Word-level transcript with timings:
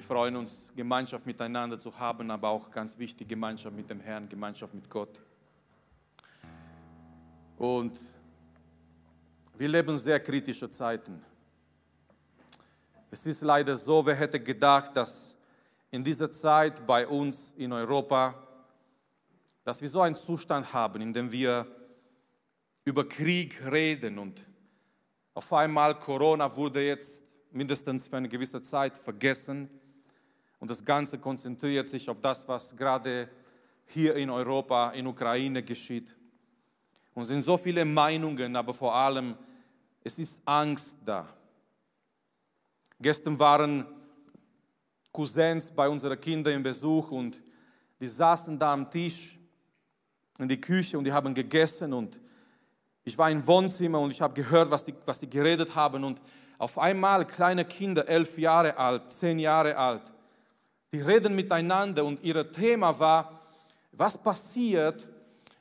Wir 0.00 0.06
freuen 0.06 0.34
uns, 0.34 0.72
Gemeinschaft 0.74 1.26
miteinander 1.26 1.78
zu 1.78 1.96
haben, 1.98 2.30
aber 2.30 2.48
auch 2.48 2.70
ganz 2.70 2.96
wichtig, 2.96 3.28
Gemeinschaft 3.28 3.76
mit 3.76 3.90
dem 3.90 4.00
Herrn, 4.00 4.26
Gemeinschaft 4.30 4.72
mit 4.72 4.88
Gott. 4.88 5.20
Und 7.58 8.00
wir 9.58 9.68
leben 9.68 9.98
sehr 9.98 10.18
kritische 10.18 10.70
Zeiten. 10.70 11.22
Es 13.10 13.26
ist 13.26 13.42
leider 13.42 13.76
so, 13.76 14.06
wer 14.06 14.14
hätte 14.14 14.40
gedacht, 14.40 14.96
dass 14.96 15.36
in 15.90 16.02
dieser 16.02 16.30
Zeit 16.30 16.86
bei 16.86 17.06
uns 17.06 17.52
in 17.58 17.70
Europa, 17.70 18.34
dass 19.64 19.82
wir 19.82 19.88
so 19.90 20.00
einen 20.00 20.16
Zustand 20.16 20.72
haben, 20.72 21.02
in 21.02 21.12
dem 21.12 21.30
wir 21.30 21.66
über 22.86 23.06
Krieg 23.06 23.60
reden 23.70 24.18
und 24.18 24.46
auf 25.34 25.52
einmal 25.52 25.94
Corona 25.94 26.56
wurde 26.56 26.86
jetzt 26.86 27.22
mindestens 27.50 28.08
für 28.08 28.16
eine 28.16 28.30
gewisse 28.30 28.62
Zeit 28.62 28.96
vergessen 28.96 29.68
und 30.60 30.70
das 30.70 30.84
Ganze 30.84 31.18
konzentriert 31.18 31.88
sich 31.88 32.08
auf 32.08 32.20
das, 32.20 32.46
was 32.46 32.76
gerade 32.76 33.28
hier 33.86 34.14
in 34.14 34.30
Europa, 34.30 34.90
in 34.90 35.06
Ukraine 35.06 35.62
geschieht. 35.62 36.14
Und 37.14 37.22
es 37.22 37.28
sind 37.28 37.42
so 37.42 37.56
viele 37.56 37.84
Meinungen, 37.84 38.54
aber 38.54 38.72
vor 38.72 38.94
allem, 38.94 39.34
es 40.04 40.18
ist 40.18 40.40
Angst 40.44 40.96
da. 41.04 41.26
Gestern 43.00 43.38
waren 43.38 43.86
Cousins 45.10 45.70
bei 45.70 45.88
unseren 45.88 46.20
Kindern 46.20 46.54
im 46.54 46.62
Besuch 46.62 47.10
und 47.10 47.42
die 47.98 48.06
saßen 48.06 48.58
da 48.58 48.74
am 48.74 48.90
Tisch 48.90 49.38
in 50.38 50.46
die 50.46 50.60
Küche 50.60 50.96
und 50.96 51.04
die 51.04 51.12
haben 51.12 51.34
gegessen 51.34 51.92
und 51.92 52.20
ich 53.02 53.16
war 53.18 53.30
im 53.30 53.44
Wohnzimmer 53.46 53.98
und 53.98 54.10
ich 54.10 54.20
habe 54.20 54.34
gehört, 54.34 54.70
was 54.70 54.84
die, 54.84 54.94
was 55.04 55.18
die 55.18 55.28
geredet 55.28 55.74
haben 55.74 56.04
und 56.04 56.20
auf 56.58 56.78
einmal 56.78 57.26
kleine 57.26 57.64
Kinder, 57.64 58.06
elf 58.06 58.38
Jahre 58.38 58.76
alt, 58.76 59.10
zehn 59.10 59.38
Jahre 59.38 59.76
alt, 59.76 60.12
die 60.92 61.00
reden 61.00 61.34
miteinander 61.34 62.04
und 62.04 62.22
ihr 62.24 62.50
Thema 62.50 62.98
war, 62.98 63.40
was 63.92 64.18
passiert, 64.18 65.08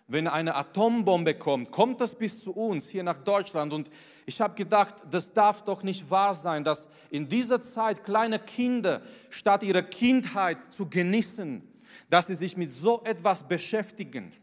wenn 0.08 0.28
eine 0.28 0.56
Atombombe 0.56 1.36
kommt? 1.36 1.72
Kommt 1.72 2.02
das 2.02 2.16
bis 2.16 2.42
zu 2.42 2.52
uns 2.52 2.90
hier 2.90 3.04
nach 3.04 3.18
Deutschland? 3.18 3.72
Und 3.74 3.92
ich 4.26 4.42
habe 4.42 4.56
gedacht, 4.56 4.96
das 5.12 5.34
darf 5.34 5.64
doch 5.64 5.84
nicht 5.84 6.10
wahr 6.10 6.34
sein, 6.34 6.64
dass 6.64 6.88
in 7.12 7.28
dieser 7.28 7.62
Zeit 7.62 8.04
kleine 8.04 8.40
Kinder, 8.40 9.02
statt 9.30 9.62
ihre 9.64 9.84
Kindheit 9.84 10.58
zu 10.74 10.88
genießen, 10.88 11.62
dass 12.10 12.28
sie 12.28 12.36
sich 12.36 12.58
mit 12.58 12.72
so 12.72 13.02
etwas 13.04 13.48
beschäftigen. 13.48 14.34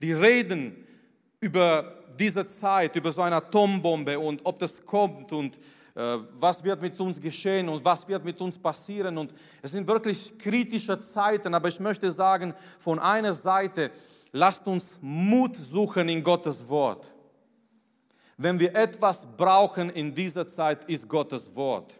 Die 0.00 0.12
reden 0.12 0.84
über 1.40 2.04
diese 2.18 2.46
Zeit, 2.46 2.94
über 2.96 3.10
so 3.10 3.22
eine 3.22 3.36
Atombombe 3.36 4.18
und 4.18 4.44
ob 4.44 4.58
das 4.58 4.84
kommt 4.84 5.32
und 5.32 5.58
was 5.98 6.62
wird 6.62 6.80
mit 6.80 6.98
uns 7.00 7.20
geschehen 7.20 7.68
und 7.68 7.84
was 7.84 8.06
wird 8.06 8.24
mit 8.24 8.40
uns 8.40 8.56
passieren. 8.56 9.18
Und 9.18 9.34
es 9.60 9.72
sind 9.72 9.86
wirklich 9.88 10.38
kritische 10.38 10.98
Zeiten, 11.00 11.52
aber 11.54 11.68
ich 11.68 11.80
möchte 11.80 12.10
sagen, 12.10 12.54
von 12.78 13.00
einer 13.00 13.32
Seite, 13.32 13.90
lasst 14.30 14.66
uns 14.66 14.98
Mut 15.00 15.56
suchen 15.56 16.08
in 16.08 16.22
Gottes 16.22 16.68
Wort. 16.68 17.12
Wenn 18.36 18.60
wir 18.60 18.74
etwas 18.76 19.26
brauchen 19.36 19.90
in 19.90 20.14
dieser 20.14 20.46
Zeit, 20.46 20.84
ist 20.84 21.08
Gottes 21.08 21.52
Wort. 21.56 21.94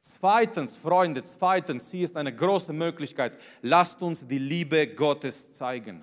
Zweitens, 0.00 0.78
Freunde, 0.78 1.22
zweitens, 1.22 1.90
hier 1.90 2.04
ist 2.04 2.16
eine 2.16 2.34
große 2.34 2.72
Möglichkeit, 2.72 3.36
lasst 3.60 4.00
uns 4.00 4.26
die 4.26 4.38
Liebe 4.38 4.86
Gottes 4.94 5.52
zeigen. 5.52 6.02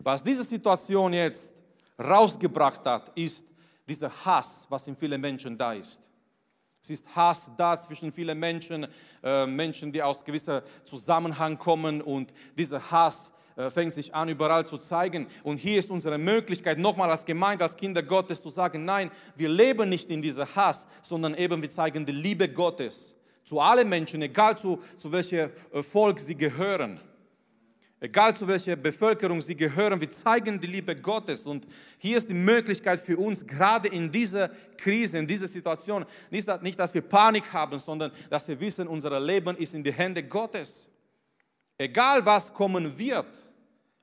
Was 0.00 0.22
diese 0.22 0.44
Situation 0.44 1.14
jetzt 1.14 1.62
rausgebracht 1.98 2.84
hat, 2.84 3.10
ist 3.14 3.46
dieser 3.88 4.10
Hass, 4.26 4.66
was 4.68 4.86
in 4.86 4.96
vielen 4.96 5.20
Menschen 5.20 5.56
da 5.56 5.72
ist. 5.72 6.02
Es 6.86 7.00
ist 7.00 7.16
Hass 7.16 7.50
da 7.56 7.76
zwischen 7.76 8.12
vielen 8.12 8.38
Menschen, 8.38 8.86
äh, 9.24 9.44
Menschen, 9.44 9.90
die 9.90 10.00
aus 10.00 10.24
gewisser 10.24 10.62
Zusammenhang 10.84 11.58
kommen 11.58 12.00
und 12.00 12.32
dieser 12.56 12.92
Hass 12.92 13.32
äh, 13.56 13.70
fängt 13.70 13.92
sich 13.92 14.14
an, 14.14 14.28
überall 14.28 14.64
zu 14.64 14.78
zeigen. 14.78 15.26
Und 15.42 15.56
hier 15.56 15.80
ist 15.80 15.90
unsere 15.90 16.16
Möglichkeit, 16.16 16.78
nochmal 16.78 17.10
als 17.10 17.24
Gemeinde, 17.24 17.64
als 17.64 17.76
Kinder 17.76 18.04
Gottes 18.04 18.40
zu 18.40 18.50
sagen, 18.50 18.84
nein, 18.84 19.10
wir 19.34 19.48
leben 19.48 19.88
nicht 19.88 20.10
in 20.10 20.22
dieser 20.22 20.46
Hass, 20.54 20.86
sondern 21.02 21.34
eben 21.34 21.60
wir 21.60 21.70
zeigen 21.70 22.06
die 22.06 22.12
Liebe 22.12 22.48
Gottes 22.48 23.16
zu 23.42 23.58
allen 23.58 23.88
Menschen, 23.88 24.22
egal 24.22 24.56
zu, 24.56 24.78
zu 24.96 25.10
welchem 25.10 25.50
äh, 25.72 25.82
Volk 25.82 26.20
sie 26.20 26.36
gehören. 26.36 27.00
Egal 27.98 28.36
zu 28.36 28.46
welcher 28.46 28.76
Bevölkerung 28.76 29.40
sie 29.40 29.56
gehören, 29.56 29.98
wir 29.98 30.10
zeigen 30.10 30.60
die 30.60 30.66
Liebe 30.66 30.94
Gottes. 30.94 31.46
Und 31.46 31.66
hier 31.96 32.18
ist 32.18 32.28
die 32.28 32.34
Möglichkeit 32.34 33.00
für 33.00 33.16
uns, 33.16 33.46
gerade 33.46 33.88
in 33.88 34.10
dieser 34.10 34.50
Krise, 34.76 35.16
in 35.16 35.26
dieser 35.26 35.48
Situation, 35.48 36.04
nicht, 36.30 36.78
dass 36.78 36.92
wir 36.92 37.00
Panik 37.00 37.50
haben, 37.54 37.78
sondern 37.78 38.12
dass 38.28 38.46
wir 38.48 38.60
wissen, 38.60 38.86
unser 38.86 39.18
Leben 39.18 39.56
ist 39.56 39.72
in 39.72 39.82
die 39.82 39.92
Hände 39.92 40.22
Gottes. 40.22 40.88
Egal 41.78 42.24
was 42.26 42.52
kommen 42.52 42.98
wird. 42.98 43.26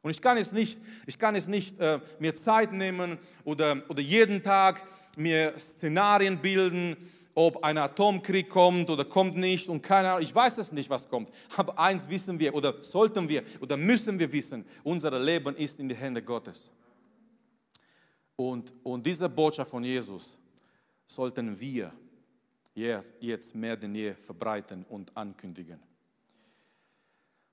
Und 0.02 0.09
ich 0.09 0.22
kann 0.22 0.38
es 0.38 0.52
nicht, 0.52 0.82
ich 1.06 1.18
kann 1.20 1.36
es 1.36 1.48
nicht 1.48 1.80
äh, 1.80 2.00
mir 2.20 2.36
Zeit 2.36 2.74
nehmen 2.74 3.18
oder, 3.44 3.82
oder 3.90 4.02
jeden 4.02 4.42
Tag 4.42 4.82
mir 5.18 5.53
Szenarien 5.58 6.40
bilden 6.40 6.98
ob 7.36 7.64
ein 7.64 7.78
Atomkrieg 7.78 8.50
kommt 8.50 8.90
oder 8.90 9.06
kommt 9.06 9.36
nicht 9.36 9.68
und 9.70 9.82
keine 9.82 10.12
Ahnung, 10.12 10.24
ich 10.24 10.34
weiß 10.34 10.58
es 10.60 10.72
nicht, 10.72 10.90
was 10.90 11.10
kommt. 11.10 11.32
Aber 11.58 11.78
eins 11.80 12.08
wissen 12.10 12.40
wir 12.40 12.54
oder 12.54 12.82
sollten 12.82 13.28
wir 13.28 13.44
oder 13.60 13.78
müssen 13.78 14.20
wir 14.20 14.32
wissen, 14.32 14.66
unser 14.84 15.18
Leben 15.20 15.56
ist 15.56 15.80
in 15.80 15.90
die 15.90 15.96
Hände 15.96 16.22
Gottes. 16.22 16.72
Und, 18.36 18.74
und 18.84 19.06
diese 19.06 19.30
Botschaft 19.30 19.72
von 19.72 19.84
Jesus 19.84 20.38
sollten 21.06 21.60
wir 21.60 21.92
jetzt 22.76 23.56
mehr 23.56 23.78
denn 23.78 23.94
je 23.94 24.14
verbreiten 24.14 24.84
und 24.90 25.16
ankündigen. 25.16 25.80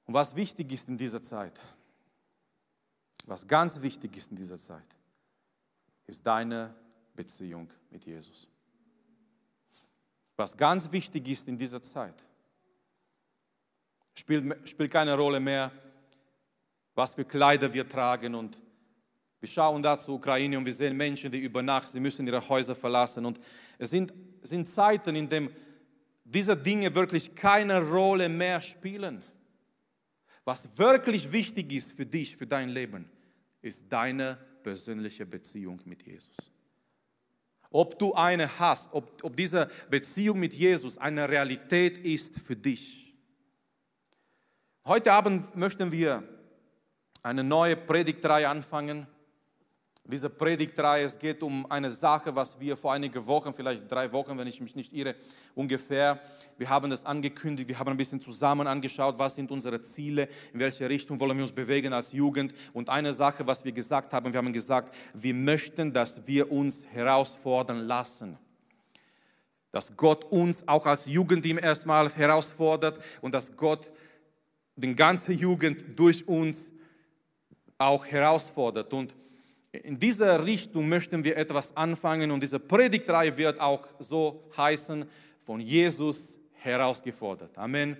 Und 0.06 0.14
was 0.14 0.34
wichtig 0.34 0.72
ist 0.72 0.88
in 0.88 0.96
dieser 0.96 1.22
Zeit, 1.22 1.60
was 3.26 3.46
ganz 3.46 3.80
wichtig 3.80 4.16
ist 4.16 4.30
in 4.30 4.36
dieser 4.36 4.58
Zeit, 4.58 4.96
ist 6.06 6.26
deine 6.26 6.74
Beziehung 7.14 7.70
mit 7.90 8.04
Jesus. 8.04 8.49
Was 10.40 10.56
ganz 10.56 10.90
wichtig 10.90 11.28
ist 11.28 11.48
in 11.48 11.58
dieser 11.58 11.82
Zeit, 11.82 12.14
spielt, 14.14 14.66
spielt 14.66 14.90
keine 14.90 15.14
Rolle 15.14 15.38
mehr, 15.38 15.70
was 16.94 17.14
für 17.14 17.26
Kleider 17.26 17.70
wir 17.74 17.86
tragen 17.86 18.34
und 18.34 18.62
wir 19.38 19.48
schauen 19.50 19.82
da 19.82 19.98
zur 19.98 20.14
Ukraine 20.14 20.56
und 20.56 20.64
wir 20.64 20.72
sehen 20.72 20.96
Menschen, 20.96 21.30
die 21.30 21.40
über 21.40 21.62
Nacht, 21.62 21.88
sie 21.88 22.00
müssen 22.00 22.26
ihre 22.26 22.48
Häuser 22.48 22.74
verlassen 22.74 23.26
und 23.26 23.38
es 23.76 23.90
sind, 23.90 24.14
sind 24.40 24.66
Zeiten, 24.66 25.14
in 25.14 25.28
denen 25.28 25.54
diese 26.24 26.56
Dinge 26.56 26.94
wirklich 26.94 27.34
keine 27.34 27.86
Rolle 27.90 28.30
mehr 28.30 28.62
spielen. 28.62 29.22
Was 30.46 30.78
wirklich 30.78 31.32
wichtig 31.32 31.70
ist 31.70 31.92
für 31.92 32.06
dich, 32.06 32.34
für 32.34 32.46
dein 32.46 32.70
Leben, 32.70 33.10
ist 33.60 33.92
deine 33.92 34.38
persönliche 34.62 35.26
Beziehung 35.26 35.82
mit 35.84 36.02
Jesus. 36.06 36.50
Ob 37.70 37.98
du 37.98 38.14
eine 38.14 38.58
hast, 38.58 38.88
ob, 38.92 39.22
ob 39.22 39.36
diese 39.36 39.70
Beziehung 39.88 40.40
mit 40.40 40.54
Jesus 40.54 40.98
eine 40.98 41.28
Realität 41.28 41.98
ist 41.98 42.40
für 42.40 42.56
dich. 42.56 43.14
Heute 44.84 45.12
Abend 45.12 45.54
möchten 45.56 45.92
wir 45.92 46.22
eine 47.22 47.44
neue 47.44 47.76
Predigtreihe 47.76 48.48
anfangen. 48.48 49.06
Diese 50.04 50.30
Predigtreihe, 50.30 51.04
es 51.04 51.18
geht 51.18 51.42
um 51.42 51.70
eine 51.70 51.90
Sache, 51.90 52.34
was 52.34 52.58
wir 52.58 52.76
vor 52.76 52.92
einigen 52.92 53.24
Wochen, 53.26 53.52
vielleicht 53.52 53.90
drei 53.90 54.10
Wochen, 54.12 54.36
wenn 54.38 54.46
ich 54.46 54.60
mich 54.60 54.74
nicht 54.74 54.92
irre, 54.92 55.14
ungefähr, 55.54 56.18
wir 56.56 56.68
haben 56.68 56.90
das 56.90 57.04
angekündigt, 57.04 57.68
wir 57.68 57.78
haben 57.78 57.90
ein 57.90 57.96
bisschen 57.96 58.20
zusammen 58.20 58.66
angeschaut, 58.66 59.18
was 59.18 59.36
sind 59.36 59.50
unsere 59.50 59.80
Ziele, 59.80 60.28
in 60.52 60.60
welche 60.60 60.88
Richtung 60.88 61.20
wollen 61.20 61.36
wir 61.36 61.44
uns 61.44 61.52
bewegen 61.52 61.92
als 61.92 62.12
Jugend. 62.12 62.54
Und 62.72 62.88
eine 62.88 63.12
Sache, 63.12 63.46
was 63.46 63.64
wir 63.64 63.72
gesagt 63.72 64.12
haben, 64.12 64.32
wir 64.32 64.38
haben 64.38 64.52
gesagt, 64.52 64.94
wir 65.14 65.34
möchten, 65.34 65.92
dass 65.92 66.26
wir 66.26 66.50
uns 66.50 66.86
herausfordern 66.86 67.84
lassen. 67.86 68.38
Dass 69.70 69.96
Gott 69.96 70.24
uns 70.24 70.66
auch 70.66 70.86
als 70.86 71.06
Jugendteam 71.06 71.58
erstmal 71.58 72.08
herausfordert 72.08 72.98
und 73.20 73.32
dass 73.32 73.56
Gott 73.56 73.92
die 74.74 74.94
ganze 74.96 75.32
Jugend 75.32 75.84
durch 75.98 76.26
uns 76.26 76.72
auch 77.78 78.04
herausfordert. 78.06 78.92
Und 78.92 79.14
in 79.72 79.98
dieser 79.98 80.44
Richtung 80.44 80.88
möchten 80.88 81.22
wir 81.22 81.36
etwas 81.36 81.76
anfangen 81.76 82.30
und 82.30 82.42
diese 82.42 82.58
Predigtreihe 82.58 83.36
wird 83.36 83.60
auch 83.60 83.84
so 83.98 84.42
heißen, 84.56 85.04
von 85.38 85.60
Jesus 85.60 86.38
herausgefordert. 86.54 87.56
Amen. 87.56 87.96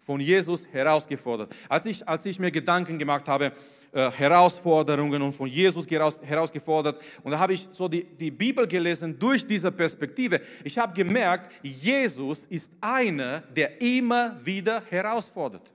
Von 0.00 0.20
Jesus 0.20 0.66
herausgefordert. 0.68 1.54
Als 1.68 1.86
ich, 1.86 2.06
als 2.06 2.26
ich 2.26 2.38
mir 2.38 2.50
Gedanken 2.50 2.98
gemacht 2.98 3.28
habe, 3.28 3.52
äh, 3.92 4.10
Herausforderungen 4.10 5.22
und 5.22 5.32
von 5.32 5.46
Jesus 5.46 5.88
heraus, 5.88 6.20
herausgefordert, 6.22 7.00
und 7.22 7.32
da 7.32 7.38
habe 7.38 7.52
ich 7.52 7.68
so 7.70 7.86
die, 7.86 8.04
die 8.04 8.30
Bibel 8.30 8.66
gelesen 8.66 9.18
durch 9.18 9.46
diese 9.46 9.70
Perspektive. 9.70 10.40
Ich 10.62 10.76
habe 10.76 10.92
gemerkt, 10.92 11.50
Jesus 11.62 12.46
ist 12.46 12.72
einer, 12.80 13.40
der 13.40 13.80
immer 13.80 14.34
wieder 14.44 14.82
herausfordert. 14.90 15.73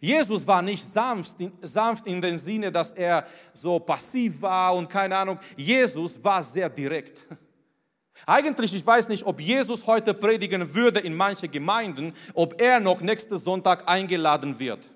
Jesus 0.00 0.46
war 0.46 0.62
nicht 0.62 0.82
sanft, 0.82 1.36
sanft 1.60 2.06
in 2.06 2.22
dem 2.22 2.38
Sinne, 2.38 2.72
dass 2.72 2.94
er 2.94 3.26
so 3.52 3.78
passiv 3.78 4.40
war 4.40 4.74
und 4.74 4.88
keine 4.88 5.14
Ahnung. 5.14 5.38
Jesus 5.56 6.22
war 6.24 6.42
sehr 6.42 6.70
direkt. 6.70 7.26
Eigentlich, 8.26 8.74
ich 8.74 8.86
weiß 8.86 9.08
nicht, 9.08 9.24
ob 9.24 9.40
Jesus 9.40 9.86
heute 9.86 10.14
predigen 10.14 10.74
würde 10.74 11.00
in 11.00 11.14
manche 11.14 11.48
Gemeinden, 11.48 12.14
ob 12.32 12.60
er 12.60 12.80
noch 12.80 13.02
nächsten 13.02 13.36
Sonntag 13.36 13.86
eingeladen 13.88 14.58
wird. 14.58 14.88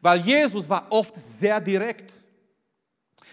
Weil 0.00 0.20
Jesus 0.20 0.68
war 0.68 0.86
oft 0.90 1.16
sehr 1.16 1.60
direkt. 1.60 2.14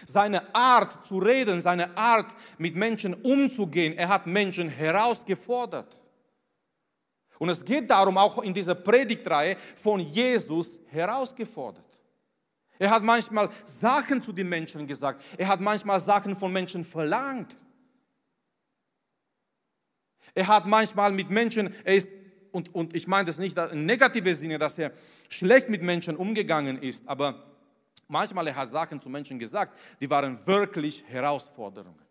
Seine 0.04 0.54
Art 0.54 1.06
zu 1.06 1.18
reden, 1.18 1.60
seine 1.60 1.96
Art 1.96 2.26
mit 2.58 2.74
Menschen 2.74 3.14
umzugehen, 3.14 3.96
er 3.96 4.08
hat 4.08 4.26
Menschen 4.26 4.68
herausgefordert. 4.68 6.07
Und 7.38 7.48
es 7.48 7.64
geht 7.64 7.88
darum, 7.88 8.18
auch 8.18 8.42
in 8.42 8.52
dieser 8.52 8.74
Predigtreihe 8.74 9.56
von 9.76 10.00
Jesus 10.00 10.78
herausgefordert. 10.90 11.86
Er 12.78 12.90
hat 12.90 13.02
manchmal 13.02 13.48
Sachen 13.64 14.22
zu 14.22 14.32
den 14.32 14.48
Menschen 14.48 14.86
gesagt. 14.86 15.22
Er 15.36 15.48
hat 15.48 15.60
manchmal 15.60 16.00
Sachen 16.00 16.36
von 16.36 16.52
Menschen 16.52 16.84
verlangt. 16.84 17.56
Er 20.34 20.46
hat 20.46 20.66
manchmal 20.66 21.12
mit 21.12 21.30
Menschen, 21.30 21.74
er 21.84 21.94
ist, 21.94 22.10
und, 22.52 22.74
und 22.74 22.94
ich 22.94 23.06
meine 23.06 23.26
das 23.26 23.38
nicht 23.38 23.58
in 23.58 23.86
negativer 23.86 24.34
Sinne, 24.34 24.58
dass 24.58 24.78
er 24.78 24.92
schlecht 25.28 25.68
mit 25.68 25.82
Menschen 25.82 26.16
umgegangen 26.16 26.80
ist, 26.80 27.08
aber 27.08 27.44
manchmal 28.06 28.46
er 28.46 28.56
hat 28.56 28.68
Sachen 28.68 29.00
zu 29.00 29.10
Menschen 29.10 29.38
gesagt, 29.38 29.76
die 30.00 30.08
waren 30.08 30.46
wirklich 30.46 31.04
Herausforderungen. 31.08 32.06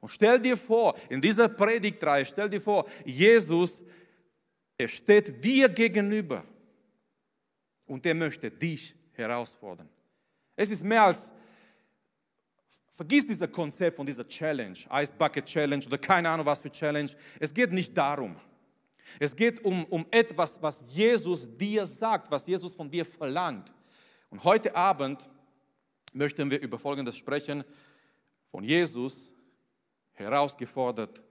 Und 0.00 0.08
stell 0.10 0.40
dir 0.40 0.56
vor, 0.56 0.94
in 1.08 1.20
dieser 1.20 1.48
Predigtreihe, 1.48 2.24
stell 2.24 2.48
dir 2.48 2.60
vor, 2.60 2.86
Jesus, 3.04 3.84
er 4.80 4.88
steht 4.88 5.44
dir 5.44 5.68
gegenüber 5.68 6.42
und 7.84 8.06
er 8.06 8.14
möchte 8.14 8.50
dich 8.50 8.94
herausfordern. 9.12 9.88
Es 10.56 10.70
ist 10.70 10.82
mehr 10.82 11.02
als 11.02 11.34
Vergiss 12.88 13.26
dieses 13.26 13.50
Konzept 13.52 13.96
von 13.96 14.06
dieser 14.06 14.26
Challenge, 14.26 14.78
Ice 14.90 15.12
Bucket 15.12 15.44
Challenge 15.44 15.84
oder 15.84 15.98
keine 15.98 16.30
Ahnung 16.30 16.46
was 16.46 16.62
für 16.62 16.70
Challenge. 16.70 17.10
Es 17.38 17.52
geht 17.52 17.72
nicht 17.72 17.94
darum. 17.94 18.36
Es 19.18 19.36
geht 19.36 19.62
um, 19.64 19.84
um 19.86 20.06
etwas, 20.10 20.60
was 20.62 20.82
Jesus 20.88 21.54
dir 21.58 21.84
sagt, 21.84 22.30
was 22.30 22.46
Jesus 22.46 22.74
von 22.74 22.90
dir 22.90 23.04
verlangt. 23.04 23.70
Und 24.30 24.42
heute 24.44 24.74
Abend 24.74 25.26
möchten 26.14 26.50
wir 26.50 26.60
über 26.60 26.78
Folgendes 26.78 27.18
sprechen, 27.18 27.64
von 28.46 28.64
Jesus 28.64 29.34
herausgefordert 30.12 31.22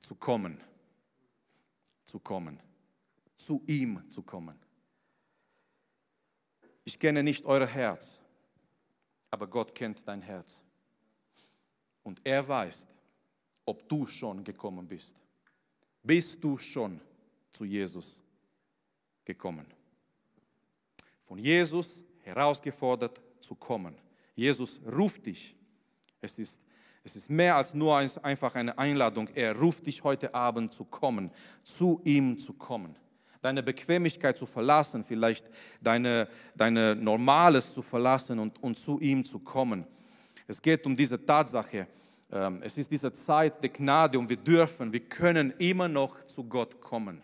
zu 0.00 0.14
kommen, 0.16 0.58
zu 2.12 2.20
kommen, 2.20 2.60
zu 3.38 3.62
ihm 3.66 4.06
zu 4.10 4.20
kommen. 4.22 4.58
Ich 6.84 6.98
kenne 6.98 7.22
nicht 7.22 7.46
euer 7.46 7.66
Herz, 7.66 8.20
aber 9.30 9.46
Gott 9.46 9.74
kennt 9.74 10.06
dein 10.06 10.20
Herz. 10.20 10.62
Und 12.02 12.20
er 12.22 12.46
weiß, 12.46 12.86
ob 13.64 13.88
du 13.88 14.06
schon 14.06 14.44
gekommen 14.44 14.86
bist. 14.86 15.16
Bist 16.02 16.44
du 16.44 16.58
schon 16.58 17.00
zu 17.50 17.64
Jesus 17.64 18.20
gekommen? 19.24 19.64
Von 21.22 21.38
Jesus 21.38 22.04
herausgefordert 22.24 23.22
zu 23.40 23.54
kommen. 23.54 23.96
Jesus 24.34 24.82
ruft 24.84 25.24
dich. 25.24 25.56
Es 26.20 26.38
ist, 26.38 26.60
es 27.04 27.16
ist 27.16 27.30
mehr 27.30 27.56
als 27.56 27.74
nur 27.74 27.96
einfach 27.96 28.54
eine 28.54 28.78
Einladung. 28.78 29.28
Er 29.34 29.58
ruft 29.58 29.86
dich 29.86 30.04
heute 30.04 30.34
Abend 30.34 30.72
zu 30.72 30.84
kommen, 30.84 31.30
zu 31.62 32.00
ihm 32.04 32.38
zu 32.38 32.52
kommen 32.52 32.96
deine 33.42 33.62
Bequemlichkeit 33.62 34.38
zu 34.38 34.46
verlassen, 34.46 35.04
vielleicht 35.04 35.50
deine, 35.82 36.28
deine 36.54 36.94
Normales 36.94 37.74
zu 37.74 37.82
verlassen 37.82 38.38
und, 38.38 38.62
und 38.62 38.78
zu 38.78 39.00
ihm 39.00 39.24
zu 39.24 39.40
kommen. 39.40 39.84
Es 40.46 40.62
geht 40.62 40.86
um 40.86 40.96
diese 40.96 41.24
Tatsache. 41.24 41.88
Ähm, 42.30 42.60
es 42.62 42.78
ist 42.78 42.90
diese 42.90 43.12
Zeit 43.12 43.62
der 43.62 43.70
Gnade 43.70 44.18
und 44.18 44.28
wir 44.28 44.36
dürfen, 44.36 44.92
wir 44.92 45.00
können 45.00 45.52
immer 45.58 45.88
noch 45.88 46.22
zu 46.24 46.44
Gott 46.44 46.80
kommen. 46.80 47.20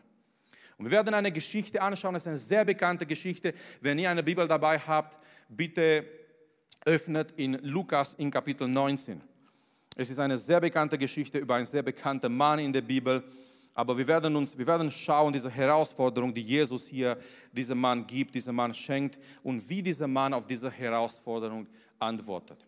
Und 0.76 0.84
wir 0.84 0.90
werden 0.90 1.14
eine 1.14 1.32
Geschichte 1.32 1.80
anschauen, 1.80 2.14
das 2.14 2.24
ist 2.24 2.28
eine 2.28 2.36
sehr 2.36 2.64
bekannte 2.64 3.06
Geschichte. 3.06 3.54
Wenn 3.80 3.98
ihr 3.98 4.10
eine 4.10 4.22
Bibel 4.22 4.46
dabei 4.46 4.78
habt, 4.78 5.18
bitte 5.48 6.04
öffnet 6.84 7.32
in 7.32 7.54
Lukas 7.62 8.14
in 8.14 8.30
Kapitel 8.30 8.68
19. 8.68 9.20
Es 10.00 10.10
ist 10.10 10.20
eine 10.20 10.38
sehr 10.38 10.60
bekannte 10.60 10.96
Geschichte 10.96 11.38
über 11.38 11.56
einen 11.56 11.66
sehr 11.66 11.82
bekannten 11.82 12.36
Mann 12.36 12.60
in 12.60 12.72
der 12.72 12.82
Bibel. 12.82 13.20
Aber 13.74 13.98
wir 13.98 14.06
werden 14.06 14.36
uns, 14.36 14.56
wir 14.56 14.64
werden 14.64 14.92
schauen, 14.92 15.32
diese 15.32 15.50
Herausforderung, 15.50 16.32
die 16.32 16.40
Jesus 16.40 16.86
hier 16.86 17.18
diesem 17.50 17.80
Mann 17.80 18.06
gibt, 18.06 18.32
diesem 18.36 18.54
Mann 18.54 18.72
schenkt 18.72 19.18
und 19.42 19.68
wie 19.68 19.82
dieser 19.82 20.06
Mann 20.06 20.34
auf 20.34 20.46
diese 20.46 20.70
Herausforderung 20.70 21.66
antwortet. 21.98 22.58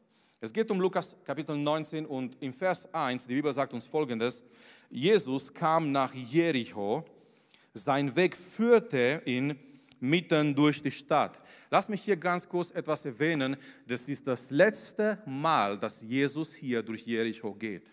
Es 0.41 0.53
geht 0.53 0.73
um 0.73 0.81
Lukas 0.81 1.15
Kapitel 1.25 1.57
19 1.57 2.05
und 2.05 2.37
im 2.41 2.53
Vers 2.53 2.93
1, 2.93 3.29
die 3.29 3.35
Bibel 3.35 3.53
sagt 3.53 3.75
uns 3.75 3.87
folgendes, 3.87 4.43
Jesus 4.91 5.55
kam 5.55 5.93
nach 5.93 6.13
Jericho, 6.13 7.05
sein 7.73 8.17
Weg 8.17 8.37
führte 8.37 9.23
ihn 9.25 9.57
mitten 10.01 10.55
durch 10.55 10.83
die 10.83 10.91
Stadt. 10.91 11.41
Lass 11.71 11.89
mich 11.89 12.03
hier 12.03 12.17
ganz 12.17 12.49
kurz 12.49 12.71
etwas 12.71 13.05
erwähnen, 13.05 13.57
das 13.87 14.09
ist 14.09 14.27
das 14.27 14.51
letzte 14.51 15.23
Mal, 15.27 15.79
dass 15.79 16.03
Jesus 16.03 16.55
hier 16.55 16.83
durch 16.83 17.07
Jericho 17.07 17.55
geht. 17.55 17.93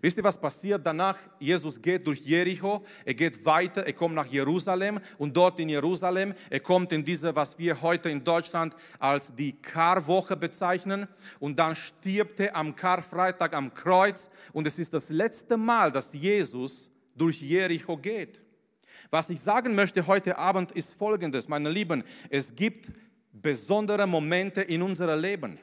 Wisst 0.00 0.18
ihr, 0.18 0.24
was 0.24 0.38
passiert 0.38 0.84
danach? 0.84 1.16
Jesus 1.38 1.80
geht 1.80 2.06
durch 2.06 2.20
Jericho, 2.20 2.84
er 3.04 3.14
geht 3.14 3.44
weiter, 3.44 3.86
er 3.86 3.92
kommt 3.92 4.14
nach 4.14 4.26
Jerusalem 4.26 5.00
und 5.18 5.36
dort 5.36 5.58
in 5.58 5.68
Jerusalem, 5.68 6.34
er 6.50 6.60
kommt 6.60 6.92
in 6.92 7.04
diese, 7.04 7.34
was 7.34 7.58
wir 7.58 7.80
heute 7.82 8.10
in 8.10 8.22
Deutschland 8.22 8.74
als 8.98 9.34
die 9.34 9.52
Karwoche 9.52 10.36
bezeichnen 10.36 11.06
und 11.40 11.58
dann 11.58 11.76
stirbt 11.76 12.40
er 12.40 12.56
am 12.56 12.76
Karfreitag 12.76 13.54
am 13.54 13.72
Kreuz 13.72 14.28
und 14.52 14.66
es 14.66 14.78
ist 14.78 14.92
das 14.92 15.08
letzte 15.10 15.56
Mal, 15.56 15.92
dass 15.92 16.12
Jesus 16.12 16.90
durch 17.14 17.40
Jericho 17.40 17.96
geht. 17.96 18.42
Was 19.10 19.30
ich 19.30 19.40
sagen 19.40 19.74
möchte 19.74 20.06
heute 20.06 20.36
Abend 20.38 20.72
ist 20.72 20.94
folgendes, 20.94 21.48
meine 21.48 21.70
Lieben, 21.70 22.02
es 22.28 22.54
gibt 22.54 22.92
besondere 23.32 24.06
Momente 24.06 24.62
in 24.62 24.82
unserem 24.82 25.20
Leben. 25.20 25.58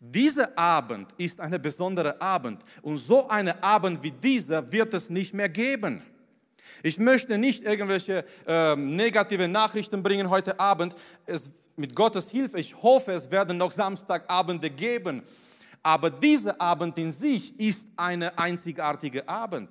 Dieser 0.00 0.56
Abend 0.58 1.12
ist 1.16 1.40
ein 1.40 1.60
besonderer 1.60 2.20
Abend 2.20 2.62
und 2.82 2.98
so 2.98 3.28
einen 3.28 3.54
Abend 3.62 4.02
wie 4.02 4.10
dieser 4.10 4.70
wird 4.72 4.94
es 4.94 5.10
nicht 5.10 5.34
mehr 5.34 5.48
geben. 5.48 6.02
Ich 6.82 6.98
möchte 6.98 7.38
nicht 7.38 7.62
irgendwelche 7.64 8.24
äh, 8.46 8.76
negative 8.76 9.48
Nachrichten 9.48 10.02
bringen 10.02 10.28
heute 10.28 10.58
Abend. 10.58 10.94
Es, 11.26 11.50
mit 11.76 11.94
Gottes 11.94 12.30
Hilfe, 12.30 12.58
ich 12.58 12.82
hoffe, 12.82 13.12
es 13.12 13.30
werden 13.30 13.56
noch 13.56 13.70
Samstagabende 13.70 14.70
geben. 14.70 15.22
Aber 15.82 16.10
dieser 16.10 16.60
Abend 16.60 16.96
in 16.98 17.12
sich 17.12 17.58
ist 17.58 17.86
ein 17.96 18.22
einzigartiger 18.22 19.28
Abend. 19.28 19.70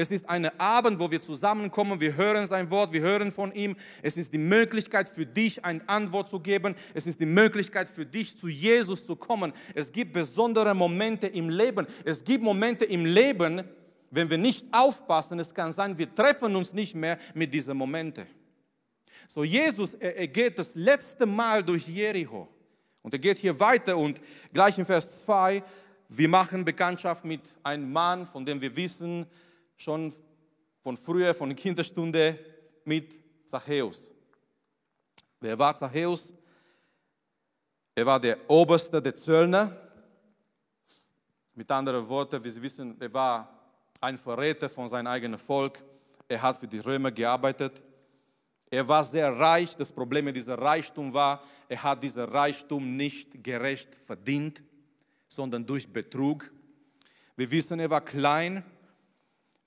Es 0.00 0.10
ist 0.10 0.30
ein 0.30 0.46
Abend, 0.58 0.98
wo 0.98 1.10
wir 1.10 1.20
zusammenkommen, 1.20 2.00
wir 2.00 2.16
hören 2.16 2.46
sein 2.46 2.70
Wort, 2.70 2.90
wir 2.90 3.02
hören 3.02 3.30
von 3.30 3.52
ihm. 3.52 3.76
Es 4.00 4.16
ist 4.16 4.32
die 4.32 4.38
Möglichkeit 4.38 5.06
für 5.06 5.26
dich, 5.26 5.62
eine 5.62 5.86
Antwort 5.90 6.26
zu 6.26 6.40
geben. 6.40 6.74
Es 6.94 7.06
ist 7.06 7.20
die 7.20 7.26
Möglichkeit 7.26 7.86
für 7.86 8.06
dich, 8.06 8.38
zu 8.38 8.48
Jesus 8.48 9.04
zu 9.04 9.14
kommen. 9.14 9.52
Es 9.74 9.92
gibt 9.92 10.14
besondere 10.14 10.74
Momente 10.74 11.26
im 11.26 11.50
Leben. 11.50 11.86
Es 12.02 12.24
gibt 12.24 12.42
Momente 12.42 12.86
im 12.86 13.04
Leben, 13.04 13.62
wenn 14.10 14.30
wir 14.30 14.38
nicht 14.38 14.66
aufpassen, 14.72 15.38
es 15.38 15.52
kann 15.52 15.70
sein, 15.70 15.98
wir 15.98 16.14
treffen 16.14 16.56
uns 16.56 16.72
nicht 16.72 16.94
mehr 16.94 17.18
mit 17.34 17.52
diesen 17.52 17.76
Momenten. 17.76 18.26
So, 19.28 19.44
Jesus, 19.44 19.92
er, 19.92 20.16
er 20.16 20.28
geht 20.28 20.58
das 20.58 20.74
letzte 20.76 21.26
Mal 21.26 21.62
durch 21.62 21.86
Jericho. 21.86 22.48
Und 23.02 23.12
er 23.12 23.20
geht 23.20 23.36
hier 23.36 23.60
weiter 23.60 23.98
und 23.98 24.18
gleich 24.54 24.78
in 24.78 24.86
Vers 24.86 25.24
2, 25.26 25.62
wir 26.08 26.28
machen 26.28 26.64
Bekanntschaft 26.64 27.22
mit 27.26 27.42
einem 27.62 27.92
Mann, 27.92 28.24
von 28.24 28.46
dem 28.46 28.62
wir 28.62 28.74
wissen, 28.74 29.26
schon 29.80 30.12
von 30.82 30.96
früher, 30.96 31.32
von 31.32 31.48
der 31.48 31.56
Kinderstunde 31.56 32.38
mit 32.84 33.18
Zachäus. 33.46 34.12
Wer 35.40 35.58
war 35.58 35.74
Zachäus? 35.74 36.34
Er 37.94 38.04
war 38.04 38.20
der 38.20 38.38
Oberste 38.50 39.00
der 39.00 39.14
Zöllner. 39.14 39.74
Mit 41.54 41.70
anderen 41.70 42.06
Worten, 42.08 42.44
wie 42.44 42.50
Sie 42.50 42.60
wissen, 42.60 42.94
er 43.00 43.12
war 43.12 43.48
ein 44.02 44.18
Verräter 44.18 44.68
von 44.68 44.86
seinem 44.86 45.06
eigenen 45.06 45.38
Volk. 45.38 45.82
Er 46.28 46.42
hat 46.42 46.56
für 46.56 46.68
die 46.68 46.78
Römer 46.78 47.10
gearbeitet. 47.10 47.82
Er 48.70 48.86
war 48.86 49.02
sehr 49.02 49.32
reich. 49.32 49.74
Das 49.76 49.90
Problem 49.90 50.26
mit 50.26 50.34
diesem 50.34 50.54
Reichtum 50.54 51.12
war, 51.12 51.42
er 51.68 51.82
hat 51.82 52.02
diesen 52.02 52.24
Reichtum 52.24 52.96
nicht 52.96 53.42
gerecht 53.42 53.94
verdient, 53.94 54.62
sondern 55.26 55.64
durch 55.64 55.90
Betrug. 55.90 56.52
Wir 57.34 57.50
wissen, 57.50 57.80
er 57.80 57.88
war 57.88 58.02
klein, 58.02 58.62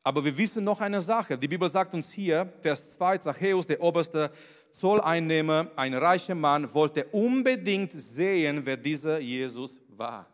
aber 0.03 0.23
wir 0.25 0.37
wissen 0.37 0.63
noch 0.63 0.81
eine 0.81 0.99
Sache. 0.99 1.37
Die 1.37 1.47
Bibel 1.47 1.69
sagt 1.69 1.93
uns 1.93 2.11
hier, 2.11 2.51
Vers 2.61 2.91
2, 2.93 3.19
Zachäus, 3.19 3.67
der 3.67 3.81
oberste 3.81 4.29
Zolleinnehmer, 4.71 5.67
ein 5.75 5.93
reicher 5.93 6.35
Mann, 6.35 6.71
wollte 6.73 7.05
unbedingt 7.05 7.91
sehen, 7.91 8.65
wer 8.65 8.75
dieser 8.75 9.19
Jesus 9.19 9.79
war. 9.87 10.27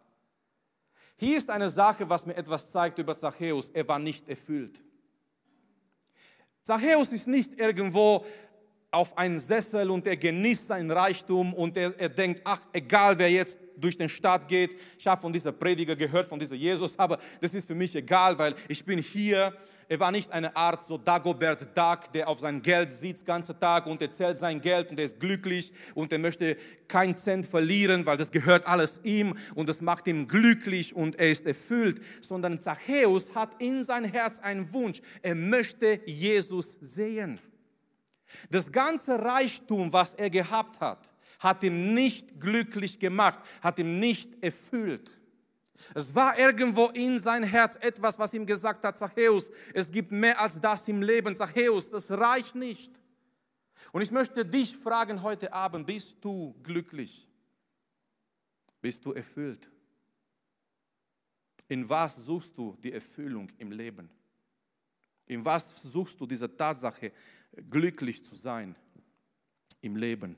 Hier 1.18 1.38
ist 1.38 1.50
eine 1.50 1.70
Sache, 1.70 2.10
was 2.10 2.26
mir 2.26 2.36
etwas 2.36 2.72
zeigt 2.72 2.98
über 2.98 3.14
Zachäus. 3.14 3.70
Er 3.70 3.88
war 3.88 4.00
nicht 4.00 4.28
erfüllt. 4.28 4.82
Zachäus 6.64 7.12
ist 7.12 7.28
nicht 7.28 7.60
irgendwo 7.60 8.26
auf 8.92 9.18
einen 9.18 9.40
Sessel 9.40 9.92
und 9.92 10.08
er 10.08 10.18
genießt 10.18 10.68
sein 10.68 10.90
Reichtum 10.90 11.54
und 11.54 11.78
er, 11.78 11.94
er 12.00 12.10
denkt, 12.10 12.42
ach, 12.44 12.62
egal 12.74 13.20
wer 13.20 13.30
jetzt 13.30 13.58
durch 13.80 13.98
den 13.98 14.10
Stadt 14.10 14.48
geht. 14.48 14.76
Ich 14.98 15.08
habe 15.08 15.20
von 15.20 15.32
dieser 15.32 15.52
Prediger 15.52 15.96
gehört, 15.96 16.28
von 16.28 16.40
dieser 16.40 16.56
Jesus, 16.56 16.98
aber 16.98 17.18
das 17.42 17.54
ist 17.54 17.68
für 17.68 17.76
mich 17.76 17.96
egal, 17.96 18.38
weil 18.38 18.56
ich 18.68 18.84
bin 18.86 19.00
hier. 19.00 19.54
Er 19.92 20.00
war 20.00 20.12
nicht 20.12 20.32
eine 20.32 20.56
Art 20.56 20.84
so 20.84 21.00
Dagobert 21.00 21.76
Duck, 21.76 22.12
der 22.14 22.28
auf 22.28 22.40
sein 22.40 22.62
Geld 22.62 22.92
sitzt 22.92 23.24
den 23.24 23.28
ganzen 23.28 23.58
Tag 23.58 23.88
und 23.88 24.00
erzählt 24.02 24.38
sein 24.38 24.62
Geld 24.62 24.92
und 24.92 25.00
er 25.00 25.06
ist 25.06 25.20
glücklich 25.20 25.74
und 25.96 26.12
er 26.12 26.20
möchte 26.20 26.58
keinen 26.88 27.18
Cent 27.18 27.48
verlieren, 27.48 28.06
weil 28.06 28.18
das 28.18 28.32
gehört 28.32 28.68
alles 28.68 29.02
ihm 29.04 29.36
und 29.56 29.68
das 29.68 29.82
macht 29.82 30.08
ihn 30.08 30.28
glücklich 30.28 30.96
und 30.96 31.16
er 31.16 31.30
ist 31.30 31.48
erfüllt, 31.48 32.02
sondern 32.22 32.62
Zachäus 32.62 33.34
hat 33.34 33.60
in 33.62 33.84
sein 33.84 34.04
Herz 34.04 34.40
einen 34.40 34.72
Wunsch. 34.74 35.02
Er 35.24 35.34
möchte 35.34 36.00
Jesus 36.06 36.78
sehen. 36.82 37.40
Das 38.50 38.72
ganze 38.72 39.20
Reichtum, 39.20 39.92
was 39.92 40.14
er 40.14 40.30
gehabt 40.30 40.80
hat, 40.80 41.14
hat 41.40 41.64
ihn 41.64 41.94
nicht 41.94 42.40
glücklich 42.40 43.00
gemacht, 43.00 43.40
hat 43.62 43.80
ihn 43.80 44.00
nicht 44.00 44.44
erfüllt. 44.44 45.20
Es 45.96 46.14
war 46.14 46.38
irgendwo 46.38 46.88
in 46.88 47.18
sein 47.20 47.44
Herz 47.44 47.78
etwas, 47.78 48.20
was 48.20 48.34
ihm 48.34 48.46
gesagt 48.46 48.84
hat, 48.84 49.00
Zachäus, 49.00 49.50
es 49.74 49.92
gibt 49.92 50.12
mehr 50.12 50.40
als 50.40 50.60
das 50.60 50.88
im 50.90 51.02
Leben. 51.02 51.36
Zachäus, 51.36 51.90
das 51.90 52.12
reicht 52.12 52.56
nicht. 52.56 53.02
Und 53.94 54.02
ich 54.02 54.12
möchte 54.12 54.46
dich 54.46 54.76
fragen 54.76 55.24
heute 55.24 55.54
Abend, 55.54 55.88
bist 55.88 56.18
du 56.22 56.54
glücklich? 56.62 57.28
Bist 58.82 59.06
du 59.06 59.14
erfüllt? 59.14 59.72
In 61.70 61.88
was 61.88 62.18
suchst 62.18 62.58
du 62.58 62.76
die 62.84 62.92
Erfüllung 62.92 63.50
im 63.58 63.72
Leben? 63.72 64.10
In 65.28 65.46
was 65.46 65.82
suchst 65.84 66.20
du 66.20 66.26
diese 66.26 66.54
Tatsache, 66.54 67.14
glücklich 67.70 68.26
zu 68.26 68.36
sein 68.36 68.76
im 69.82 69.96
Leben? 69.96 70.36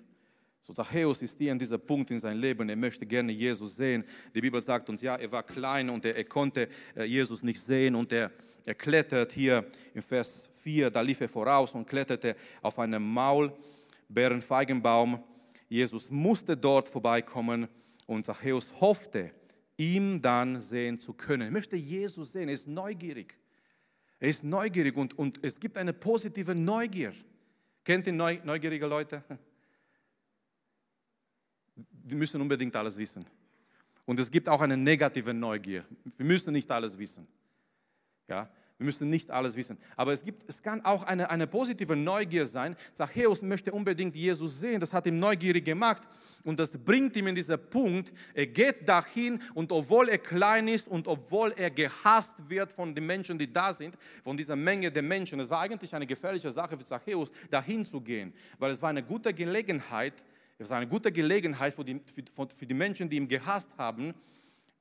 So 0.63 0.73
Zachäus 0.73 1.23
ist 1.23 1.39
hier 1.39 1.51
an 1.51 1.57
dieser 1.57 1.79
Punkt 1.79 2.11
in 2.11 2.19
seinem 2.19 2.39
Leben, 2.39 2.69
er 2.69 2.75
möchte 2.75 3.07
gerne 3.07 3.31
Jesus 3.31 3.77
sehen. 3.77 4.03
Die 4.35 4.41
Bibel 4.41 4.61
sagt 4.61 4.91
uns, 4.91 5.01
ja, 5.01 5.15
er 5.15 5.31
war 5.31 5.41
klein 5.41 5.89
und 5.89 6.05
er, 6.05 6.15
er 6.15 6.25
konnte 6.25 6.69
äh, 6.95 7.03
Jesus 7.03 7.41
nicht 7.41 7.59
sehen 7.59 7.95
und 7.95 8.11
er, 8.11 8.29
er 8.67 8.75
klettert 8.75 9.31
hier 9.31 9.65
im 9.95 10.03
Vers 10.03 10.47
4, 10.61 10.91
da 10.91 11.01
lief 11.01 11.19
er 11.19 11.29
voraus 11.29 11.73
und 11.73 11.87
kletterte 11.87 12.35
auf 12.61 12.77
einem 12.77 13.01
Maulbeerenfeigenbaum. 13.11 15.23
Jesus 15.67 16.11
musste 16.11 16.55
dort 16.55 16.87
vorbeikommen 16.87 17.67
und 18.05 18.23
Zachäus 18.23 18.71
hoffte, 18.79 19.31
ihm 19.77 20.21
dann 20.21 20.61
sehen 20.61 20.99
zu 20.99 21.13
können. 21.13 21.41
Er 21.41 21.51
möchte 21.51 21.75
Jesus 21.75 22.33
sehen, 22.33 22.49
er 22.49 22.53
ist 22.53 22.67
neugierig. 22.67 23.35
Er 24.19 24.29
ist 24.29 24.43
neugierig 24.43 24.95
und, 24.95 25.17
und 25.17 25.43
es 25.43 25.59
gibt 25.59 25.79
eine 25.79 25.93
positive 25.93 26.53
Neugier. 26.53 27.13
Kennt 27.83 28.05
ihr 28.05 28.13
neugierige 28.13 28.85
Leute? 28.85 29.23
die 32.11 32.15
müssen 32.15 32.41
unbedingt 32.41 32.75
alles 32.75 32.97
wissen. 32.97 33.25
Und 34.05 34.19
es 34.19 34.29
gibt 34.29 34.49
auch 34.49 34.61
eine 34.61 34.75
negative 34.75 35.33
Neugier. 35.33 35.85
Wir 36.17 36.25
müssen 36.25 36.53
nicht 36.53 36.69
alles 36.69 36.97
wissen. 36.97 37.25
Ja, 38.27 38.49
wir 38.77 38.85
müssen 38.85 39.11
nicht 39.11 39.29
alles 39.29 39.55
wissen. 39.55 39.77
Aber 39.95 40.11
es, 40.11 40.23
gibt, 40.23 40.43
es 40.49 40.61
kann 40.61 40.83
auch 40.83 41.03
eine, 41.03 41.29
eine 41.29 41.45
positive 41.45 41.95
Neugier 41.95 42.47
sein. 42.47 42.75
Zachäus 42.93 43.43
möchte 43.43 43.71
unbedingt 43.71 44.15
Jesus 44.15 44.59
sehen. 44.59 44.79
Das 44.79 44.91
hat 44.91 45.05
ihm 45.05 45.17
neugierig 45.17 45.63
gemacht. 45.63 46.01
Und 46.43 46.59
das 46.59 46.75
bringt 46.77 47.15
ihm 47.15 47.27
in 47.27 47.35
diesen 47.35 47.59
Punkt. 47.69 48.11
Er 48.33 48.47
geht 48.47 48.89
dahin 48.89 49.39
und 49.53 49.71
obwohl 49.71 50.09
er 50.09 50.17
klein 50.17 50.67
ist 50.67 50.87
und 50.87 51.07
obwohl 51.07 51.53
er 51.55 51.69
gehasst 51.69 52.33
wird 52.49 52.73
von 52.73 52.95
den 52.95 53.05
Menschen, 53.05 53.37
die 53.37 53.53
da 53.53 53.71
sind, 53.71 53.95
von 54.23 54.35
dieser 54.35 54.55
Menge 54.55 54.91
der 54.91 55.03
Menschen, 55.03 55.39
es 55.39 55.51
war 55.51 55.59
eigentlich 55.59 55.93
eine 55.93 56.07
gefährliche 56.07 56.51
Sache 56.51 56.75
für 56.75 56.83
Zachäus, 56.83 57.31
dahin 57.51 57.85
zu 57.85 58.01
gehen. 58.01 58.33
Weil 58.57 58.71
es 58.71 58.81
war 58.81 58.89
eine 58.89 59.03
gute 59.03 59.31
Gelegenheit, 59.31 60.25
es 60.61 60.67
ist 60.67 60.73
eine 60.73 60.85
gute 60.85 61.11
Gelegenheit 61.11 61.73
für 61.73 61.83
die, 61.83 61.99
für, 62.55 62.65
die 62.67 62.73
Menschen, 62.75 63.09
die 63.09 63.17
ihn 63.17 63.27
gehasst 63.27 63.71
haben, 63.79 64.13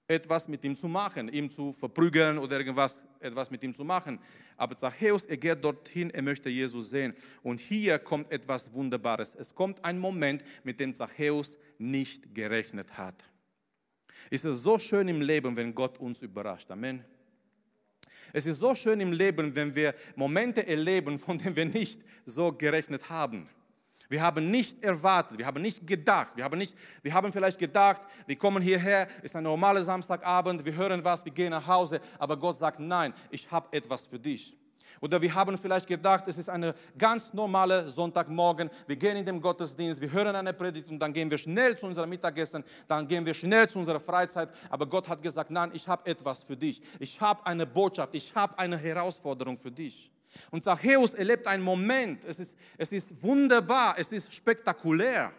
etwas 0.06 0.46
mit 0.46 0.62
ihm 0.62 0.76
zu 0.76 0.88
machen, 0.88 1.30
ihm 1.30 1.50
zu 1.50 1.72
verprügeln 1.72 2.36
oder 2.36 2.58
irgendwas 2.58 3.02
etwas 3.18 3.50
mit 3.50 3.62
ihm 3.62 3.72
zu 3.72 3.82
machen. 3.82 4.18
Aber 4.58 4.76
Zachäus, 4.76 5.24
er 5.24 5.38
geht 5.38 5.64
dorthin, 5.64 6.10
er 6.10 6.20
möchte 6.20 6.50
Jesus 6.50 6.90
sehen. 6.90 7.14
Und 7.42 7.60
hier 7.60 7.98
kommt 7.98 8.30
etwas 8.30 8.74
Wunderbares. 8.74 9.34
Es 9.34 9.54
kommt 9.54 9.82
ein 9.82 9.98
Moment, 9.98 10.44
mit 10.64 10.78
dem 10.80 10.92
Zachäus 10.92 11.56
nicht 11.78 12.34
gerechnet 12.34 12.98
hat. 12.98 13.24
Es 14.30 14.44
ist 14.44 14.62
so 14.62 14.78
schön 14.78 15.08
im 15.08 15.22
Leben, 15.22 15.56
wenn 15.56 15.74
Gott 15.74 15.98
uns 15.98 16.20
überrascht. 16.20 16.70
Amen. 16.70 17.02
Es 18.34 18.44
ist 18.44 18.58
so 18.58 18.74
schön 18.74 19.00
im 19.00 19.14
Leben, 19.14 19.56
wenn 19.56 19.74
wir 19.74 19.94
Momente 20.14 20.66
erleben, 20.66 21.18
von 21.18 21.38
denen 21.38 21.56
wir 21.56 21.64
nicht 21.64 22.02
so 22.26 22.52
gerechnet 22.52 23.08
haben. 23.08 23.48
Wir 24.10 24.22
haben 24.22 24.50
nicht 24.50 24.82
erwartet, 24.82 25.38
wir 25.38 25.46
haben 25.46 25.62
nicht 25.62 25.86
gedacht, 25.86 26.36
wir 26.36 26.42
haben, 26.42 26.58
nicht, 26.58 26.76
wir 27.00 27.14
haben 27.14 27.30
vielleicht 27.30 27.60
gedacht, 27.60 28.02
wir 28.26 28.36
kommen 28.36 28.60
hierher, 28.60 29.06
ist 29.22 29.36
ein 29.36 29.44
normaler 29.44 29.82
Samstagabend, 29.82 30.64
wir 30.64 30.74
hören 30.74 31.04
was, 31.04 31.24
wir 31.24 31.30
gehen 31.30 31.50
nach 31.50 31.64
Hause, 31.64 32.00
aber 32.18 32.36
Gott 32.36 32.56
sagt, 32.56 32.80
nein, 32.80 33.14
ich 33.30 33.48
habe 33.52 33.68
etwas 33.70 34.08
für 34.08 34.18
dich. 34.18 34.56
Oder 35.00 35.22
wir 35.22 35.32
haben 35.32 35.56
vielleicht 35.56 35.86
gedacht, 35.86 36.24
es 36.26 36.38
ist 36.38 36.48
eine 36.48 36.74
ganz 36.98 37.32
normale 37.32 37.88
Sonntagmorgen. 37.88 38.68
Wir 38.88 38.96
gehen 38.96 39.16
in 39.16 39.24
den 39.24 39.40
Gottesdienst, 39.40 40.00
wir 40.00 40.10
hören 40.10 40.34
eine 40.34 40.52
Predigt 40.52 40.88
und 40.90 40.98
dann 40.98 41.12
gehen 41.12 41.30
wir 41.30 41.38
schnell 41.38 41.78
zu 41.78 41.86
unserem 41.86 42.10
Mittagessen, 42.10 42.64
dann 42.88 43.06
gehen 43.06 43.24
wir 43.24 43.32
schnell 43.32 43.68
zu 43.68 43.78
unserer 43.78 44.00
Freizeit. 44.00 44.50
Aber 44.68 44.86
Gott 44.86 45.08
hat 45.08 45.22
gesagt, 45.22 45.52
nein, 45.52 45.70
ich 45.72 45.86
habe 45.86 46.04
etwas 46.10 46.42
für 46.42 46.56
dich. 46.56 46.82
Ich 46.98 47.20
habe 47.20 47.46
eine 47.46 47.64
Botschaft, 47.64 48.16
ich 48.16 48.34
habe 48.34 48.58
eine 48.58 48.76
Herausforderung 48.76 49.56
für 49.56 49.70
dich. 49.70 50.10
Und 50.50 50.64
Zachäus 50.64 51.14
erlebt 51.14 51.46
einen 51.46 51.62
Moment, 51.62 52.24
es 52.24 52.38
ist, 52.38 52.56
es 52.78 52.92
ist 52.92 53.22
wunderbar, 53.22 53.96
es 53.98 54.12
ist 54.12 54.32
spektakulär. 54.32 55.32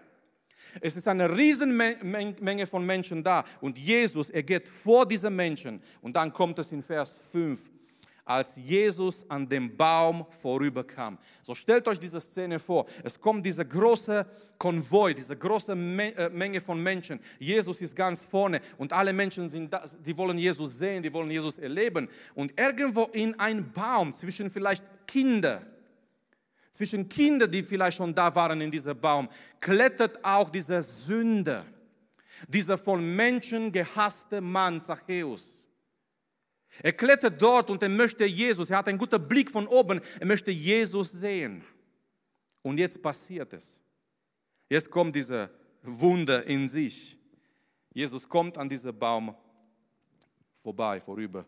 Es 0.80 0.96
ist 0.96 1.08
eine 1.08 1.36
Riesenmenge 1.36 2.68
von 2.68 2.86
Menschen 2.86 3.24
da. 3.24 3.44
Und 3.60 3.78
Jesus, 3.78 4.30
er 4.30 4.44
geht 4.44 4.70
vor 4.70 5.06
diese 5.06 5.30
Menschen. 5.30 5.82
Und 6.02 6.16
dann 6.16 6.32
kommt 6.32 6.60
es 6.60 6.72
in 6.72 6.82
Vers 6.82 7.20
5 7.32 7.70
als 8.32 8.56
Jesus 8.56 9.26
an 9.30 9.48
dem 9.48 9.76
Baum 9.76 10.26
vorüberkam. 10.30 11.18
So 11.44 11.54
stellt 11.54 11.88
euch 11.88 12.00
diese 12.00 12.20
Szene 12.20 12.60
vor. 12.60 12.86
Es 13.04 13.20
kommt 13.20 13.46
dieser 13.46 13.66
große 13.66 14.26
Konvoi, 14.58 15.14
diese 15.14 15.36
große 15.36 15.74
äh, 15.74 16.30
Menge 16.30 16.62
von 16.62 16.82
Menschen. 16.82 17.20
Jesus 17.40 17.82
ist 17.82 17.96
ganz 17.96 18.26
vorne 18.26 18.62
und 18.78 18.94
alle 18.94 19.14
Menschen 19.14 19.50
sind 19.50 19.72
da, 19.72 19.84
die 20.00 20.16
wollen 20.18 20.38
Jesus 20.38 20.78
sehen, 20.78 21.04
die 21.04 21.12
wollen 21.12 21.32
Jesus 21.32 21.60
erleben. 21.60 22.08
Und 22.36 22.60
irgendwo 22.60 23.04
in 23.14 23.38
ein 23.40 23.72
Baum 23.72 24.14
zwischen 24.14 24.50
vielleicht 24.50 24.84
Kinder, 25.08 25.62
zwischen 26.72 27.10
Kinder, 27.10 27.48
die 27.48 27.64
vielleicht 27.64 27.98
schon 27.98 28.16
da 28.16 28.34
waren 28.34 28.62
in 28.62 28.72
diesem 28.72 29.00
Baum, 29.00 29.28
klettert 29.60 30.24
auch 30.24 30.50
dieser 30.50 30.82
Sünder, 30.82 31.66
dieser 32.48 32.78
von 32.78 33.16
Menschen 33.16 33.72
gehasste 33.72 34.42
Mann 34.42 34.82
Zachäus. 34.82 35.61
Er 36.80 36.94
klettert 36.94 37.42
dort 37.42 37.70
und 37.70 37.84
er 37.84 37.90
möchte 37.90 38.26
Jesus, 38.26 38.70
er 38.70 38.78
hat 38.78 38.88
einen 38.88 38.98
guten 38.98 39.28
Blick 39.28 39.52
von 39.52 39.68
oben, 39.68 40.00
er 40.20 40.26
möchte 40.26 40.52
Jesus 40.52 41.12
sehen. 41.12 41.64
Und 42.62 42.78
jetzt 42.78 43.02
passiert 43.02 43.52
es. 43.54 43.82
Jetzt 44.70 44.90
kommt 44.90 45.16
dieser 45.16 45.50
Wunder 45.84 46.46
in 46.46 46.68
sich. 46.70 47.18
Jesus 47.94 48.28
kommt 48.28 48.58
an 48.58 48.70
diesem 48.70 48.98
Baum 48.98 49.36
vorbei, 50.56 51.02
vorüber. 51.02 51.46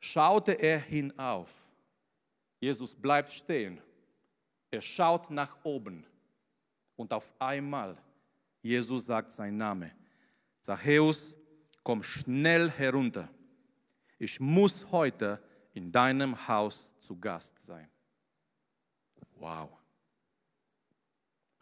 Schaute 0.00 0.52
er 0.52 0.78
hinauf. 0.78 1.72
Jesus 2.60 2.94
bleibt 2.94 3.30
stehen. 3.30 3.80
Er 4.70 4.82
schaut 4.82 5.30
nach 5.30 5.56
oben. 5.62 6.04
Und 6.96 7.12
auf 7.12 7.32
einmal, 7.38 7.96
Jesus 8.60 9.06
sagt 9.06 9.32
sein 9.32 9.56
Name. 9.56 9.90
Zachäus, 10.60 11.34
komm 11.82 12.02
schnell 12.02 12.70
herunter 12.70 13.28
ich 14.24 14.40
muss 14.40 14.90
heute 14.90 15.40
in 15.72 15.92
deinem 15.92 16.48
Haus 16.48 16.92
zu 17.00 17.18
Gast 17.18 17.58
sein. 17.60 17.88
Wow. 19.36 19.70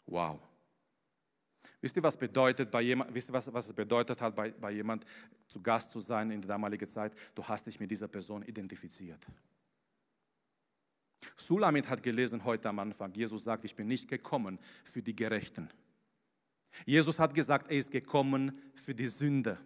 Wow. 0.06 0.40
Wisst 1.80 1.96
ihr, 1.96 2.02
was 2.02 2.16
bedeutet 2.16 2.70
bei 2.70 2.82
jemand, 2.82 3.12
wisst 3.14 3.30
ihr, 3.30 3.32
was, 3.32 3.52
was 3.52 3.66
es 3.66 3.72
bedeutet 3.72 4.20
hat, 4.20 4.36
bei, 4.36 4.52
bei 4.52 4.70
jemand 4.70 5.04
zu 5.48 5.60
Gast 5.60 5.90
zu 5.90 6.00
sein 6.00 6.30
in 6.30 6.40
der 6.40 6.48
damaligen 6.48 6.88
Zeit? 6.88 7.12
Du 7.34 7.46
hast 7.46 7.66
dich 7.66 7.80
mit 7.80 7.90
dieser 7.90 8.08
Person 8.08 8.42
identifiziert. 8.42 9.26
Sulamit 11.36 11.88
hat 11.88 12.02
gelesen 12.02 12.44
heute 12.44 12.68
am 12.68 12.78
Anfang, 12.78 13.12
Jesus 13.14 13.44
sagt, 13.44 13.64
ich 13.64 13.74
bin 13.74 13.88
nicht 13.88 14.08
gekommen 14.08 14.58
für 14.84 15.02
die 15.02 15.14
Gerechten. 15.14 15.68
Jesus 16.86 17.18
hat 17.18 17.34
gesagt, 17.34 17.68
er 17.68 17.76
ist 17.76 17.90
gekommen 17.90 18.58
für 18.74 18.94
die 18.94 19.08
Sünder. 19.08 19.58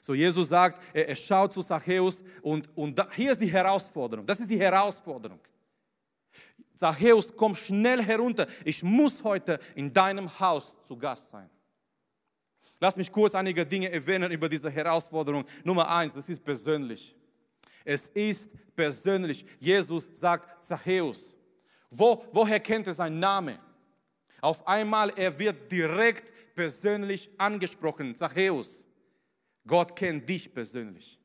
So, 0.00 0.14
Jesus 0.14 0.48
sagt, 0.48 0.82
er, 0.92 1.08
er 1.08 1.16
schaut 1.16 1.52
zu 1.52 1.62
Zachäus 1.62 2.22
und, 2.42 2.68
und 2.76 2.98
da, 2.98 3.08
hier 3.12 3.32
ist 3.32 3.40
die 3.40 3.52
Herausforderung. 3.52 4.26
Das 4.26 4.40
ist 4.40 4.50
die 4.50 4.58
Herausforderung. 4.58 5.40
Zachäus, 6.74 7.34
komm 7.36 7.54
schnell 7.54 8.02
herunter. 8.02 8.46
Ich 8.64 8.82
muss 8.82 9.22
heute 9.24 9.58
in 9.74 9.92
deinem 9.92 10.38
Haus 10.38 10.78
zu 10.84 10.96
Gast 10.96 11.30
sein. 11.30 11.50
Lass 12.80 12.96
mich 12.96 13.10
kurz 13.10 13.34
einige 13.34 13.66
Dinge 13.66 13.90
erwähnen 13.90 14.30
über 14.30 14.48
diese 14.48 14.70
Herausforderung. 14.70 15.44
Nummer 15.64 15.90
eins, 15.90 16.14
das 16.14 16.28
ist 16.28 16.44
persönlich. 16.44 17.16
Es 17.84 18.08
ist 18.08 18.50
persönlich. 18.76 19.44
Jesus 19.58 20.10
sagt 20.12 20.64
Zachäus. 20.64 21.34
Wo, 21.90 22.24
woher 22.32 22.60
kennt 22.60 22.86
er 22.86 22.92
seinen 22.92 23.18
Namen? 23.18 23.58
Auf 24.40 24.66
einmal, 24.68 25.12
er 25.16 25.36
wird 25.36 25.72
direkt 25.72 26.54
persönlich 26.54 27.30
angesprochen. 27.38 28.14
Zachäus, 28.14 28.86
Gott 29.66 29.94
kennt 29.96 30.28
dich 30.28 30.52
persönlich. 30.52 31.18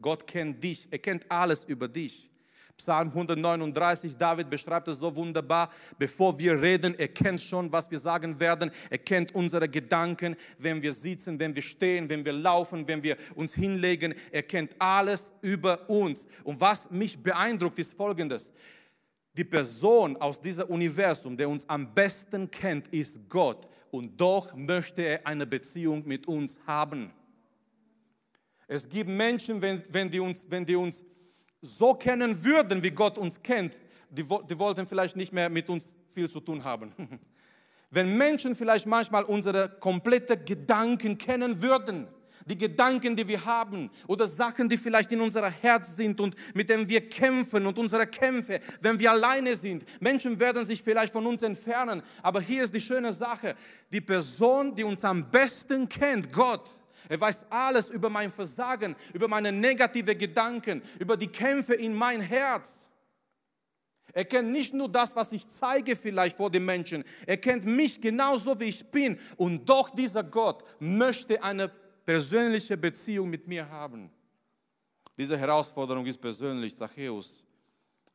Gott 0.00 0.26
kennt 0.26 0.62
dich, 0.62 0.86
er 0.90 0.98
kennt 0.98 1.30
alles 1.30 1.64
über 1.64 1.88
dich. 1.88 2.30
Psalm 2.78 3.08
139, 3.08 4.16
David 4.16 4.48
beschreibt 4.48 4.86
es 4.86 5.00
so 5.00 5.14
wunderbar. 5.14 5.68
Bevor 5.98 6.38
wir 6.38 6.62
reden, 6.62 6.94
er 6.96 7.08
kennt 7.08 7.40
schon, 7.40 7.72
was 7.72 7.90
wir 7.90 7.98
sagen 7.98 8.38
werden. 8.38 8.70
Er 8.88 8.98
kennt 8.98 9.34
unsere 9.34 9.68
Gedanken, 9.68 10.36
wenn 10.58 10.80
wir 10.80 10.92
sitzen, 10.92 11.40
wenn 11.40 11.56
wir 11.56 11.62
stehen, 11.62 12.08
wenn 12.08 12.24
wir 12.24 12.32
laufen, 12.32 12.86
wenn 12.86 13.02
wir 13.02 13.16
uns 13.34 13.52
hinlegen. 13.52 14.14
Er 14.30 14.44
kennt 14.44 14.76
alles 14.78 15.32
über 15.42 15.90
uns. 15.90 16.28
Und 16.44 16.60
was 16.60 16.88
mich 16.90 17.20
beeindruckt, 17.20 17.80
ist 17.80 17.94
Folgendes. 17.94 18.52
Die 19.36 19.44
Person 19.44 20.16
aus 20.16 20.40
diesem 20.40 20.68
Universum, 20.68 21.36
der 21.36 21.48
uns 21.48 21.68
am 21.68 21.92
besten 21.92 22.48
kennt, 22.48 22.86
ist 22.88 23.28
Gott. 23.28 23.66
Und 23.90 24.20
doch 24.20 24.54
möchte 24.54 25.02
er 25.02 25.26
eine 25.26 25.46
Beziehung 25.46 26.06
mit 26.06 26.28
uns 26.28 26.60
haben. 26.64 27.12
Es 28.70 28.86
gibt 28.86 29.08
Menschen, 29.08 29.62
wenn, 29.62 29.82
wenn, 29.90 30.10
die, 30.10 30.20
uns, 30.20 30.46
wenn 30.50 30.64
die 30.64 30.76
uns 30.76 31.02
so 31.62 31.94
kennen 31.94 32.44
würden, 32.44 32.82
wie 32.82 32.90
Gott 32.90 33.16
uns 33.16 33.42
kennt, 33.42 33.76
die, 34.10 34.22
die 34.22 34.58
wollten 34.58 34.86
vielleicht 34.86 35.16
nicht 35.16 35.32
mehr 35.32 35.48
mit 35.48 35.70
uns 35.70 35.96
viel 36.08 36.28
zu 36.28 36.40
tun 36.40 36.62
haben. 36.62 36.92
Wenn 37.90 38.18
Menschen 38.18 38.54
vielleicht 38.54 38.86
manchmal 38.86 39.24
unsere 39.24 39.70
komplette 39.80 40.36
Gedanken 40.36 41.16
kennen 41.16 41.62
würden, 41.62 42.06
die 42.44 42.56
Gedanken, 42.56 43.16
die 43.16 43.26
wir 43.26 43.42
haben 43.44 43.90
oder 44.06 44.26
Sachen, 44.26 44.68
die 44.68 44.76
vielleicht 44.76 45.10
in 45.12 45.20
unser 45.22 45.50
Herz 45.50 45.96
sind 45.96 46.20
und 46.20 46.36
mit 46.54 46.68
denen 46.68 46.86
wir 46.86 47.08
kämpfen 47.08 47.66
und 47.66 47.78
unsere 47.78 48.06
Kämpfe, 48.06 48.60
wenn 48.82 48.98
wir 48.98 49.10
alleine 49.10 49.56
sind. 49.56 49.84
Menschen 50.00 50.38
werden 50.38 50.64
sich 50.64 50.82
vielleicht 50.82 51.14
von 51.14 51.26
uns 51.26 51.42
entfernen, 51.42 52.02
aber 52.22 52.42
hier 52.42 52.64
ist 52.64 52.74
die 52.74 52.80
schöne 52.80 53.12
Sache. 53.12 53.54
Die 53.90 54.02
Person, 54.02 54.74
die 54.74 54.84
uns 54.84 55.04
am 55.04 55.30
besten 55.30 55.88
kennt, 55.88 56.30
Gott, 56.30 56.70
er 57.08 57.20
weiß 57.20 57.46
alles 57.50 57.88
über 57.88 58.10
mein 58.10 58.30
Versagen, 58.30 58.94
über 59.12 59.28
meine 59.28 59.52
negative 59.52 60.14
Gedanken, 60.14 60.82
über 60.98 61.16
die 61.16 61.28
Kämpfe 61.28 61.74
in 61.74 61.94
mein 61.94 62.20
Herz. 62.20 62.88
Er 64.12 64.24
kennt 64.24 64.50
nicht 64.50 64.74
nur 64.74 64.88
das, 64.88 65.14
was 65.16 65.32
ich 65.32 65.48
zeige 65.48 65.94
vielleicht 65.94 66.36
vor 66.36 66.50
den 66.50 66.64
Menschen. 66.64 67.04
Er 67.26 67.36
kennt 67.36 67.66
mich 67.66 68.00
genauso, 68.00 68.58
wie 68.58 68.64
ich 68.64 68.90
bin. 68.90 69.18
Und 69.36 69.68
doch 69.68 69.90
dieser 69.90 70.24
Gott 70.24 70.64
möchte 70.80 71.42
eine 71.42 71.68
persönliche 72.04 72.76
Beziehung 72.76 73.28
mit 73.28 73.46
mir 73.46 73.68
haben. 73.68 74.10
Diese 75.16 75.36
Herausforderung 75.36 76.06
ist 76.06 76.20
persönlich. 76.20 76.76
Zachäus, 76.76 77.44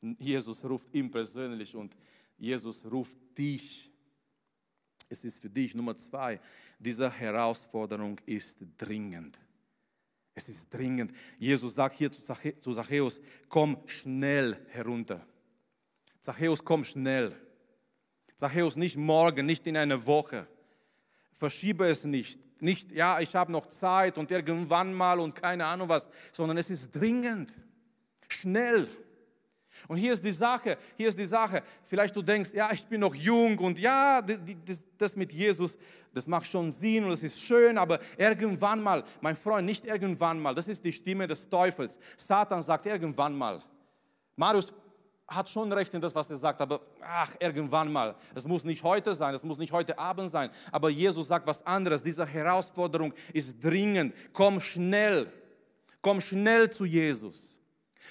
Jesus 0.02 0.66
ruft 0.66 0.94
ihn 0.94 1.12
persönlich 1.12 1.76
und 1.76 1.96
Jesus 2.38 2.86
ruft 2.86 3.18
dich 3.38 3.94
es 5.14 5.24
ist 5.24 5.42
für 5.42 5.50
dich. 5.50 5.76
Nummer 5.76 5.96
zwei, 5.96 6.40
diese 6.84 7.10
Herausforderung 7.10 8.20
ist 8.26 8.60
dringend. 8.78 9.40
Es 10.36 10.50
ist 10.50 10.74
dringend. 10.74 11.14
Jesus 11.38 11.76
sagt 11.76 11.96
hier 11.96 12.12
zu 12.12 12.22
Zachäus, 12.72 13.22
komm 13.50 13.78
schnell 13.86 14.60
herunter. 14.70 15.26
Zachäus, 16.20 16.64
komm 16.64 16.84
schnell. 16.84 17.36
Zachäus, 18.36 18.76
nicht 18.76 18.98
morgen, 18.98 19.46
nicht 19.46 19.68
in 19.68 19.78
einer 19.78 20.06
Woche. 20.06 20.48
Verschiebe 21.34 21.88
es 21.88 22.04
nicht. 22.04 22.40
Nicht, 22.62 22.92
ja, 22.94 23.20
ich 23.20 23.36
habe 23.36 23.52
noch 23.52 23.68
Zeit 23.68 24.18
und 24.18 24.32
irgendwann 24.32 24.94
mal 24.94 25.20
und 25.20 25.36
keine 25.36 25.66
Ahnung 25.66 25.90
was, 25.90 26.10
sondern 26.32 26.58
es 26.58 26.70
ist 26.70 26.92
dringend. 26.92 27.52
Schnell. 28.30 28.90
Und 29.88 29.98
hier 29.98 30.14
ist 30.14 30.24
die 30.24 30.32
Sache, 30.32 30.78
hier 30.96 31.08
ist 31.08 31.18
die 31.18 31.26
Sache. 31.26 31.62
Vielleicht 31.84 32.16
du 32.16 32.22
denkst, 32.22 32.52
ja, 32.54 32.72
ich 32.72 32.86
bin 32.86 33.02
noch 33.02 33.16
jung 33.16 33.58
und 33.60 33.80
ja, 33.80 34.22
das, 34.22 34.84
das, 34.98 35.16
mit 35.16 35.34
Jesus, 35.34 35.78
das 36.14 36.28
macht 36.28 36.48
schon 36.48 36.72
Sinn 36.72 37.04
und 37.04 37.12
das 37.12 37.24
ist 37.24 37.42
schön, 37.42 37.78
aber 37.78 38.00
irgendwann 38.18 38.82
mal, 38.82 39.04
mein 39.22 39.36
Freund, 39.36 39.66
nicht 39.66 39.86
irgendwann 39.86 40.40
mal, 40.40 40.54
das 40.54 40.68
ist 40.68 40.84
die 40.84 40.94
Stimme 40.94 41.28
des 41.28 41.50
Teufels. 41.50 42.00
Satan 42.18 42.62
sagt 42.62 42.86
irgendwann 42.86 43.36
mal. 43.36 43.62
Marius 44.36 44.74
hat 45.28 45.50
schon 45.50 45.72
recht 45.72 45.94
in 45.94 46.02
das, 46.02 46.14
was 46.14 46.30
er 46.30 46.38
sagt, 46.38 46.62
aber 46.62 46.82
ach, 47.02 47.34
irgendwann 47.40 47.92
mal. 47.92 48.16
Es 48.36 48.48
muss 48.48 48.64
nicht 48.64 48.84
heute 48.84 49.14
sein, 49.14 49.34
es 49.34 49.44
muss 49.44 49.58
nicht 49.58 49.72
heute 49.72 49.98
Abend 49.98 50.30
sein, 50.30 50.50
aber 50.72 50.90
Jesus 50.90 51.28
sagt 51.28 51.48
was 51.48 51.66
anderes. 51.66 52.04
Diese 52.04 52.26
Herausforderung 52.26 53.14
ist 53.34 53.64
dringend. 53.64 54.14
Komm 54.34 54.60
schnell, 54.60 55.32
komm 56.02 56.22
schnell 56.22 56.70
zu 56.70 56.86
Jesus. 56.86 57.60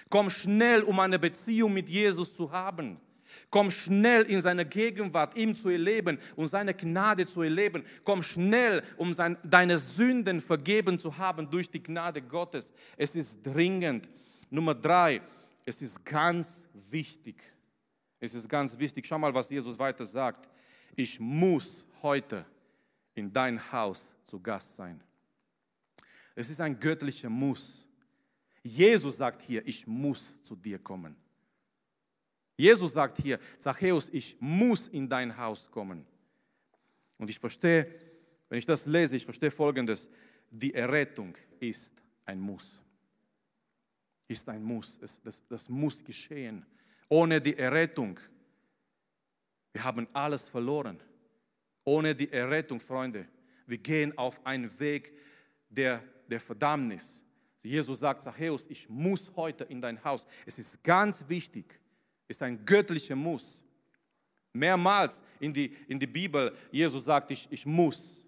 Komm 0.09 0.31
schnell, 0.31 0.83
um 0.83 0.99
eine 1.01 1.19
Beziehung 1.19 1.73
mit 1.73 1.89
Jesus 1.89 2.37
zu 2.37 2.51
haben. 2.51 3.01
Komm 3.51 3.71
schnell 3.71 4.23
in 4.23 4.41
seine 4.41 4.67
Gegenwart, 4.67 5.37
ihm 5.37 5.55
zu 5.55 5.69
erleben 5.69 6.19
und 6.37 6.49
seine 6.49 6.75
Gnade 6.75 7.27
zu 7.27 7.43
erleben. 7.43 7.83
Komm 8.05 8.23
schnell, 8.23 8.83
um 8.97 9.15
sein, 9.15 9.37
deine 9.43 9.79
Sünden 9.79 10.41
vergeben 10.41 10.99
zu 10.99 11.17
haben 11.17 11.49
durch 11.51 11.71
die 11.71 11.83
Gnade 11.83 12.23
Gottes. 12.23 12.73
Es 12.97 13.15
ist 13.17 13.41
dringend. 13.43 14.09
Nummer 14.51 14.75
drei, 14.75 15.21
es 15.65 15.81
ist 15.83 16.05
ganz 16.05 16.67
wichtig. 16.91 17.43
Es 18.21 18.35
ist 18.35 18.49
ganz 18.49 18.79
wichtig. 18.79 19.07
Schau 19.07 19.19
mal, 19.19 19.35
was 19.35 19.51
Jesus 19.51 19.79
weiter 19.79 20.05
sagt. 20.05 20.49
Ich 20.95 21.19
muss 21.19 21.87
heute 22.03 22.45
in 23.15 23.33
dein 23.33 23.61
Haus 23.73 24.15
zu 24.27 24.41
Gast 24.41 24.77
sein. 24.77 25.03
Es 26.35 26.49
ist 26.49 26.61
ein 26.61 26.79
göttlicher 26.79 27.29
Muss. 27.29 27.87
Jesus 28.63 29.17
sagt 29.17 29.43
hier, 29.43 29.67
ich 29.67 29.87
muss 29.87 30.43
zu 30.43 30.55
dir 30.55 30.79
kommen. 30.79 31.17
Jesus 32.57 32.93
sagt 32.93 33.21
hier, 33.21 33.39
Zachäus, 33.59 34.09
ich 34.11 34.37
muss 34.41 34.89
in 34.89 35.09
dein 35.09 35.37
Haus 35.37 35.71
kommen. 35.71 36.07
Und 37.19 37.31
ich 37.31 37.39
verstehe, 37.39 37.93
wenn 38.49 38.59
ich 38.59 38.67
das 38.67 38.87
lese, 38.87 39.17
ich 39.17 39.25
verstehe 39.25 39.51
Folgendes, 39.51 40.09
die 40.51 40.75
Errettung 40.75 41.37
ist 41.59 41.95
ein 42.25 42.39
Muss. 42.39 42.81
Ist 44.29 44.49
ein 44.49 44.63
Muss. 44.63 44.99
Das, 44.99 45.21
das, 45.23 45.43
das 45.49 45.69
muss 45.69 46.05
geschehen. 46.05 46.65
Ohne 47.09 47.41
die 47.41 47.57
Errettung, 47.57 48.21
wir 49.73 49.83
haben 49.83 50.07
alles 50.13 50.49
verloren. 50.49 51.01
Ohne 51.85 52.15
die 52.15 52.31
Errettung, 52.31 52.79
Freunde, 52.79 53.27
wir 53.67 53.79
gehen 53.79 54.17
auf 54.17 54.45
einen 54.47 54.79
Weg 54.79 55.17
der, 55.69 56.03
der 56.29 56.41
Verdammnis. 56.41 57.22
Jesus 57.69 58.01
sagt, 58.01 58.23
Zachäus, 58.23 58.67
ich 58.69 58.89
muss 58.89 59.33
heute 59.37 59.65
in 59.65 59.81
dein 59.81 60.03
Haus. 60.05 60.27
Es 60.45 60.59
ist 60.59 60.83
ganz 60.83 61.25
wichtig, 61.29 61.81
es 62.27 62.37
ist 62.37 62.43
ein 62.43 62.65
göttlicher 62.65 63.17
Muss. 63.17 63.63
Mehrmals 64.53 65.23
in 65.41 65.53
die, 65.53 65.75
in 65.89 65.99
die 65.99 66.07
Bibel, 66.07 66.55
Jesus 66.71 67.05
sagt, 67.05 67.31
ich, 67.31 67.47
ich 67.51 67.65
muss. 67.65 68.27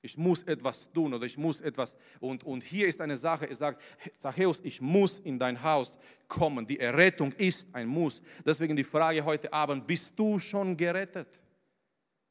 Ich 0.00 0.16
muss 0.16 0.44
etwas 0.44 0.90
tun 0.92 1.12
oder 1.12 1.26
ich 1.26 1.36
muss 1.36 1.60
etwas. 1.60 1.96
Und, 2.20 2.44
und 2.44 2.62
hier 2.62 2.86
ist 2.86 3.00
eine 3.00 3.16
Sache, 3.16 3.48
er 3.48 3.54
sagt, 3.54 3.82
Zachäus, 4.18 4.60
ich 4.62 4.80
muss 4.80 5.18
in 5.18 5.38
dein 5.38 5.60
Haus 5.60 5.98
kommen. 6.28 6.64
Die 6.66 6.78
Errettung 6.78 7.32
ist 7.32 7.66
ein 7.72 7.88
Muss. 7.88 8.22
Deswegen 8.46 8.76
die 8.76 8.84
Frage 8.84 9.24
heute 9.24 9.52
Abend, 9.52 9.86
bist 9.86 10.16
du 10.16 10.38
schon 10.38 10.76
gerettet? 10.76 11.42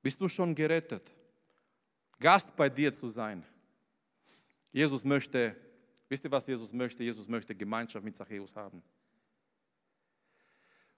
Bist 0.01 0.21
du 0.21 0.29
schon 0.29 0.55
gerettet? 0.55 1.03
Gast 2.19 2.55
bei 2.55 2.69
dir 2.69 2.93
zu 2.93 3.09
sein. 3.09 3.43
Jesus 4.71 5.03
möchte 5.03 5.55
Wisst 6.09 6.23
ihr, 6.23 6.31
was 6.31 6.47
Jesus 6.47 6.71
möchte? 6.71 7.03
Jesus 7.03 7.27
möchte 7.27 7.53
Gemeinschaft 7.55 8.03
mit 8.03 8.15
Zachäus 8.15 8.55
haben. 8.55 8.81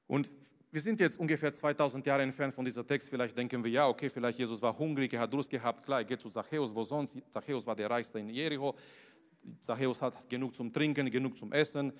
Und 0.07 0.31
wir 0.71 0.81
sind 0.81 0.99
jetzt 0.99 1.19
ungefähr 1.19 1.51
2000 1.51 2.05
Jahre 2.05 2.21
entfernt 2.21 2.53
von 2.53 2.63
dieser 2.63 2.85
Text. 2.85 3.09
Vielleicht 3.09 3.35
denken 3.35 3.63
wir, 3.63 3.71
ja, 3.71 3.87
okay, 3.87 4.09
vielleicht 4.09 4.37
Jesus 4.37 4.61
war 4.61 4.77
hungrig, 4.77 5.11
er 5.13 5.21
hat 5.21 5.33
Durst 5.33 5.49
gehabt. 5.49 5.83
Klar, 5.83 6.03
geht 6.03 6.21
zu 6.21 6.29
Zachäus, 6.29 6.73
wo 6.73 6.83
sonst? 6.83 7.17
Zachäus 7.31 7.65
war 7.65 7.75
der 7.75 7.89
Reichste 7.89 8.19
in 8.19 8.29
Jericho. 8.29 8.75
Zachäus 9.59 10.01
hat 10.01 10.29
genug 10.29 10.53
zum 10.53 10.71
Trinken, 10.71 11.09
genug 11.09 11.37
zum 11.37 11.51
Essen. 11.51 11.91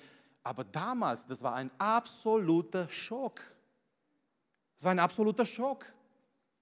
Aber 0.43 0.63
damals, 0.63 1.25
das 1.25 1.41
war 1.41 1.55
ein 1.55 1.71
absoluter 1.79 2.87
Schock. 2.89 3.41
Das 4.75 4.83
war 4.83 4.91
ein 4.91 4.99
absoluter 4.99 5.45
Schock. 5.45 5.85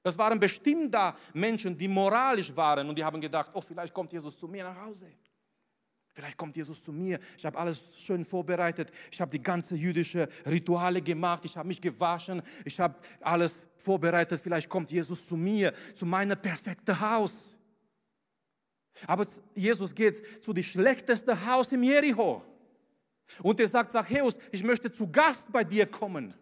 Das 0.01 0.17
waren 0.17 0.39
bestimmt 0.39 0.93
da 0.93 1.15
Menschen, 1.33 1.77
die 1.77 1.87
moralisch 1.87 2.55
waren 2.55 2.87
und 2.87 2.97
die 2.97 3.03
haben 3.03 3.19
gedacht, 3.19 3.51
oh, 3.53 3.61
vielleicht 3.61 3.93
kommt 3.93 4.11
Jesus 4.11 4.39
zu 4.39 4.47
mir 4.47 4.63
nach 4.63 4.79
Hause. 4.85 5.11
Vielleicht 6.17 6.37
kommt 6.37 6.55
Jesus 6.55 6.81
zu 6.81 6.91
mir. 6.91 7.19
Ich 7.37 7.45
habe 7.45 7.59
alles 7.59 7.85
schön 7.95 8.25
vorbereitet. 8.25 8.89
Ich 9.11 9.21
habe 9.21 9.29
die 9.29 9.43
ganze 9.43 9.75
jüdische 9.75 10.27
Rituale 10.47 10.99
gemacht. 10.99 11.45
Ich 11.45 11.55
habe 11.55 11.67
mich 11.67 11.79
gewaschen. 11.79 12.41
Ich 12.65 12.79
habe 12.79 12.95
alles 13.21 13.67
vorbereitet. 13.77 14.41
Vielleicht 14.41 14.67
kommt 14.67 14.89
Jesus 14.89 15.27
zu 15.27 15.37
mir, 15.37 15.71
zu 15.93 16.07
meinem 16.07 16.35
perfekten 16.35 16.99
Haus. 16.99 17.55
Aber 19.05 19.27
Jesus 19.53 19.93
geht 19.93 20.43
zu 20.43 20.53
dem 20.53 20.63
schlechtesten 20.63 21.45
Haus 21.45 21.71
im 21.71 21.83
Jericho. 21.83 22.43
Und 23.43 23.59
er 23.59 23.67
sagt, 23.67 23.91
Zachäus, 23.91 24.39
ich 24.51 24.63
möchte 24.63 24.91
zu 24.91 25.11
Gast 25.11 25.51
bei 25.51 25.63
dir 25.63 25.85
kommen. 25.85 26.33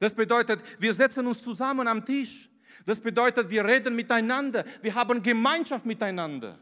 Das 0.00 0.12
bedeutet, 0.12 0.60
wir 0.80 0.92
setzen 0.92 1.24
uns 1.28 1.40
zusammen 1.40 1.86
am 1.86 2.04
Tisch. 2.04 2.50
Das 2.84 2.98
bedeutet, 2.98 3.48
wir 3.48 3.64
reden 3.64 3.94
miteinander. 3.94 4.64
Wir 4.82 4.96
haben 4.96 5.22
Gemeinschaft 5.22 5.86
miteinander. 5.86 6.58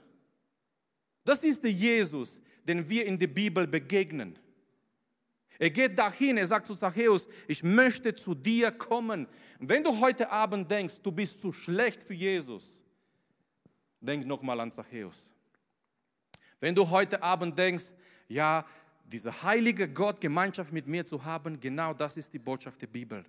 Das 1.25 1.45
ist 1.45 1.63
der 1.63 1.73
Jesus, 1.73 2.41
den 2.67 2.89
wir 2.89 3.07
in 3.07 3.19
der 3.19 3.29
Bibel 3.29 3.67
begegnen. 3.67 4.39
Er 5.59 5.71
geht 5.71 5.97
dahin, 5.97 6.39
er 6.39 6.47
sagt 6.47 6.67
zu 6.67 6.75
Zachäus, 6.75 7.29
ich 7.47 7.63
möchte 7.63 8.15
zu 8.15 8.35
dir 8.35 8.73
kommen. 8.73 9.29
Wenn 9.61 9.85
du 9.85 10.01
heute 10.01 10.31
Abend 10.31 10.71
denkst, 10.71 11.01
du 11.03 11.13
bist 11.13 11.41
zu 11.41 11.53
schlecht 11.53 12.03
für 12.03 12.15
Jesus, 12.15 12.83
denk 14.01 14.27
nochmal 14.27 14.59
an 14.59 14.73
Zachäus. 14.73 15.33
Wenn 16.59 16.75
du 16.75 16.89
heute 16.91 17.23
Abend 17.23 17.57
denkst, 17.57 17.95
ja, 18.29 18.67
diese 19.05 19.43
heilige 19.43 19.89
Gott 19.89 20.21
Gemeinschaft 20.21 20.73
mit 20.73 20.89
mir 20.89 21.05
zu 21.05 21.25
haben, 21.25 21.61
genau 21.61 21.93
das 21.95 22.17
ist 22.17 22.33
die 22.33 22.39
Botschaft 22.39 22.81
der 22.81 22.87
Bibel. 22.87 23.25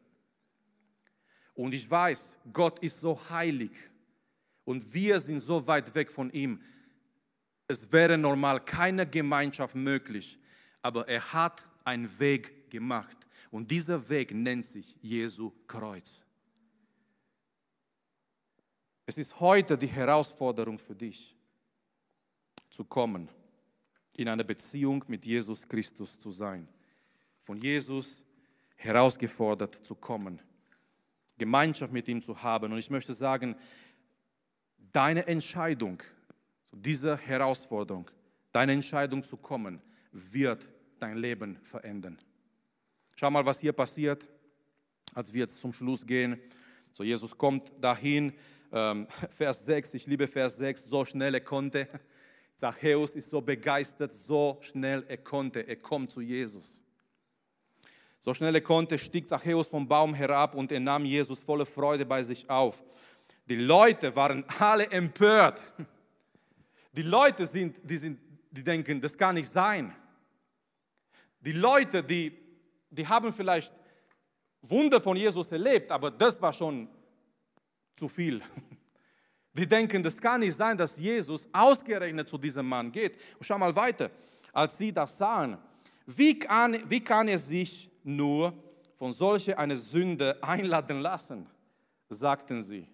Und 1.53 1.73
ich 1.73 1.89
weiß, 1.89 2.37
Gott 2.51 2.79
ist 2.79 2.99
so 2.99 3.19
heilig 3.29 3.71
und 4.65 4.93
wir 4.93 5.19
sind 5.19 5.39
so 5.39 5.67
weit 5.67 5.93
weg 5.93 6.09
von 6.09 6.31
ihm. 6.31 6.61
Es 7.73 7.91
wäre 7.91 8.19
normal 8.19 8.59
keine 8.59 9.07
Gemeinschaft 9.07 9.73
möglich, 9.73 10.37
aber 10.83 11.07
er 11.07 11.33
hat 11.33 11.67
einen 11.83 12.19
Weg 12.19 12.69
gemacht 12.69 13.17
und 13.49 13.71
dieser 13.71 14.09
Weg 14.09 14.31
nennt 14.31 14.63
sich 14.63 14.95
Jesu 15.01 15.51
Kreuz. 15.67 16.23
Es 19.07 19.17
ist 19.17 19.39
heute 19.39 19.75
die 19.75 19.87
Herausforderung 19.87 20.77
für 20.77 20.93
dich, 20.93 21.35
zu 22.69 22.83
kommen, 22.83 23.27
in 24.17 24.29
einer 24.29 24.43
Beziehung 24.43 25.03
mit 25.07 25.25
Jesus 25.25 25.67
Christus 25.67 26.19
zu 26.19 26.29
sein, 26.29 26.67
von 27.39 27.57
Jesus 27.57 28.23
herausgefordert 28.75 29.83
zu 29.83 29.95
kommen, 29.95 30.39
Gemeinschaft 31.39 31.91
mit 31.91 32.07
ihm 32.07 32.21
zu 32.21 32.43
haben. 32.43 32.71
Und 32.71 32.77
ich 32.77 32.91
möchte 32.91 33.15
sagen, 33.15 33.55
deine 34.91 35.25
Entscheidung 35.25 36.03
zu 36.73 36.79
dieser 36.79 37.17
Herausforderung, 37.17 38.09
deine 38.51 38.71
Entscheidung 38.71 39.23
zu 39.23 39.37
kommen, 39.37 39.79
wird 40.11 40.67
dein 40.97 41.17
Leben 41.17 41.59
verändern. 41.61 42.17
Schau 43.15 43.29
mal, 43.29 43.45
was 43.45 43.59
hier 43.59 43.73
passiert, 43.73 44.27
als 45.13 45.31
wir 45.31 45.41
jetzt 45.41 45.61
zum 45.61 45.71
Schluss 45.71 46.03
gehen. 46.03 46.39
So, 46.91 47.03
Jesus 47.03 47.37
kommt 47.37 47.71
dahin, 47.79 48.33
ähm, 48.71 49.05
Vers 49.29 49.67
6, 49.67 49.93
ich 49.93 50.07
liebe 50.07 50.25
Vers 50.25 50.57
6, 50.57 50.85
so 50.85 51.05
schnell 51.05 51.35
er 51.35 51.41
konnte. 51.41 51.87
Zachäus 52.55 53.13
ist 53.13 53.29
so 53.29 53.39
begeistert, 53.39 54.11
so 54.11 54.57
schnell 54.61 55.05
er 55.07 55.17
konnte, 55.17 55.67
er 55.67 55.75
kommt 55.75 56.11
zu 56.11 56.21
Jesus. 56.21 56.81
So 58.19 58.33
schnell 58.33 58.55
er 58.55 58.61
konnte, 58.61 58.97
stieg 58.97 59.29
Zachäus 59.29 59.67
vom 59.67 59.87
Baum 59.87 60.15
herab 60.15 60.55
und 60.55 60.71
er 60.71 60.79
nahm 60.79 61.05
Jesus 61.05 61.39
voller 61.39 61.67
Freude 61.67 62.07
bei 62.07 62.23
sich 62.23 62.49
auf. 62.49 62.81
Die 63.47 63.57
Leute 63.57 64.15
waren 64.15 64.43
alle 64.57 64.89
empört. 64.89 65.61
Die 66.93 67.01
Leute 67.01 67.45
sind, 67.45 67.77
die, 67.83 67.97
sind, 67.97 68.19
die 68.51 68.63
denken, 68.63 69.01
das 69.01 69.17
kann 69.17 69.35
nicht 69.35 69.49
sein. 69.49 69.93
Die 71.39 71.51
Leute, 71.51 72.03
die, 72.03 72.31
die 72.89 73.07
haben 73.07 73.33
vielleicht 73.33 73.73
Wunder 74.61 75.01
von 75.01 75.17
Jesus 75.17 75.51
erlebt, 75.51 75.91
aber 75.91 76.11
das 76.11 76.41
war 76.41 76.53
schon 76.53 76.87
zu 77.95 78.07
viel. 78.07 78.41
Die 79.55 79.67
denken, 79.67 80.01
das 80.01 80.19
kann 80.19 80.39
nicht 80.39 80.55
sein, 80.55 80.75
dass 80.75 80.97
Jesus 80.97 81.47
ausgerechnet 81.53 82.27
zu 82.27 82.39
diesem 82.39 82.67
Mann 82.67 82.91
geht. 82.91 83.19
Und 83.37 83.45
schau 83.45 83.55
mal 83.55 83.75
weiter. 83.75 84.09
Als 84.51 84.79
sie 84.79 84.91
das 84.91 85.15
sahen, 85.15 85.59
wie 86.07 86.39
kann, 86.39 86.77
wie 86.89 87.01
kann 87.01 87.27
er 87.27 87.37
sich 87.37 87.91
nur 88.03 88.51
von 88.95 89.11
solcher 89.11 89.59
einer 89.59 89.75
Sünde 89.75 90.41
einladen 90.41 91.01
lassen, 91.01 91.47
sagten 92.09 92.63
sie. 92.63 92.87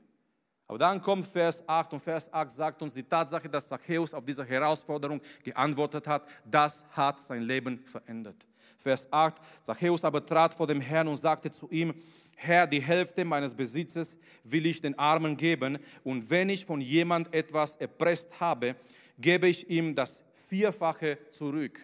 Aber 0.70 0.78
dann 0.78 1.02
kommt 1.02 1.26
Vers 1.26 1.64
8 1.68 1.94
und 1.94 2.00
Vers 2.00 2.32
8 2.32 2.52
sagt 2.52 2.82
uns 2.84 2.94
die 2.94 3.02
Tatsache, 3.02 3.50
dass 3.50 3.68
Zachäus 3.68 4.14
auf 4.14 4.24
diese 4.24 4.46
Herausforderung 4.46 5.20
geantwortet 5.44 6.06
hat, 6.06 6.30
das 6.46 6.86
hat 6.92 7.20
sein 7.20 7.42
Leben 7.42 7.84
verändert. 7.86 8.36
Vers 8.78 9.12
8, 9.12 9.36
Zachäus 9.64 10.04
aber 10.04 10.24
trat 10.24 10.54
vor 10.54 10.68
dem 10.68 10.80
Herrn 10.80 11.08
und 11.08 11.18
sagte 11.18 11.50
zu 11.50 11.68
ihm, 11.72 11.96
Herr, 12.36 12.68
die 12.68 12.84
Hälfte 12.84 13.26
meines 13.26 13.56
Besitzes 13.56 14.16
will 14.44 14.68
ich 14.68 14.80
den 14.80 14.98
Armen 15.00 15.38
geben 15.38 15.80
und 16.04 16.30
wenn 16.30 16.50
ich 16.50 16.68
von 16.68 16.82
jemand 16.82 17.34
etwas 17.34 17.76
erpresst 17.78 18.40
habe, 18.40 18.76
gebe 19.18 19.48
ich 19.48 19.72
ihm 19.72 19.96
das 19.96 20.24
Vierfache 20.34 21.18
zurück. 21.32 21.80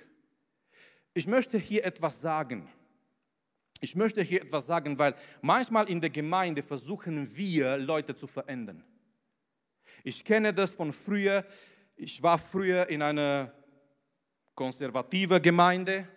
Ich 1.16 1.26
möchte 1.26 1.58
hier 1.58 1.86
etwas 1.86 2.22
sagen. 2.22 2.70
Ich 3.82 3.96
möchte 3.96 4.22
hier 4.22 4.42
etwas 4.42 4.68
sagen, 4.68 4.98
weil 4.98 5.16
manchmal 5.42 5.90
in 5.90 6.02
der 6.02 6.10
Gemeinde 6.10 6.64
versuchen 6.64 7.36
wir, 7.36 7.78
Leute 7.78 8.16
zu 8.16 8.28
verändern. 8.28 8.84
Ich 10.04 10.24
kenne 10.24 10.54
das 10.54 10.74
von 10.74 10.94
früher. 10.94 11.46
Ich 11.96 12.22
war 12.22 12.38
früher 12.38 12.88
in 12.90 13.02
einer 13.02 13.52
konservativen 14.56 15.42
Gemeinde 15.42 16.08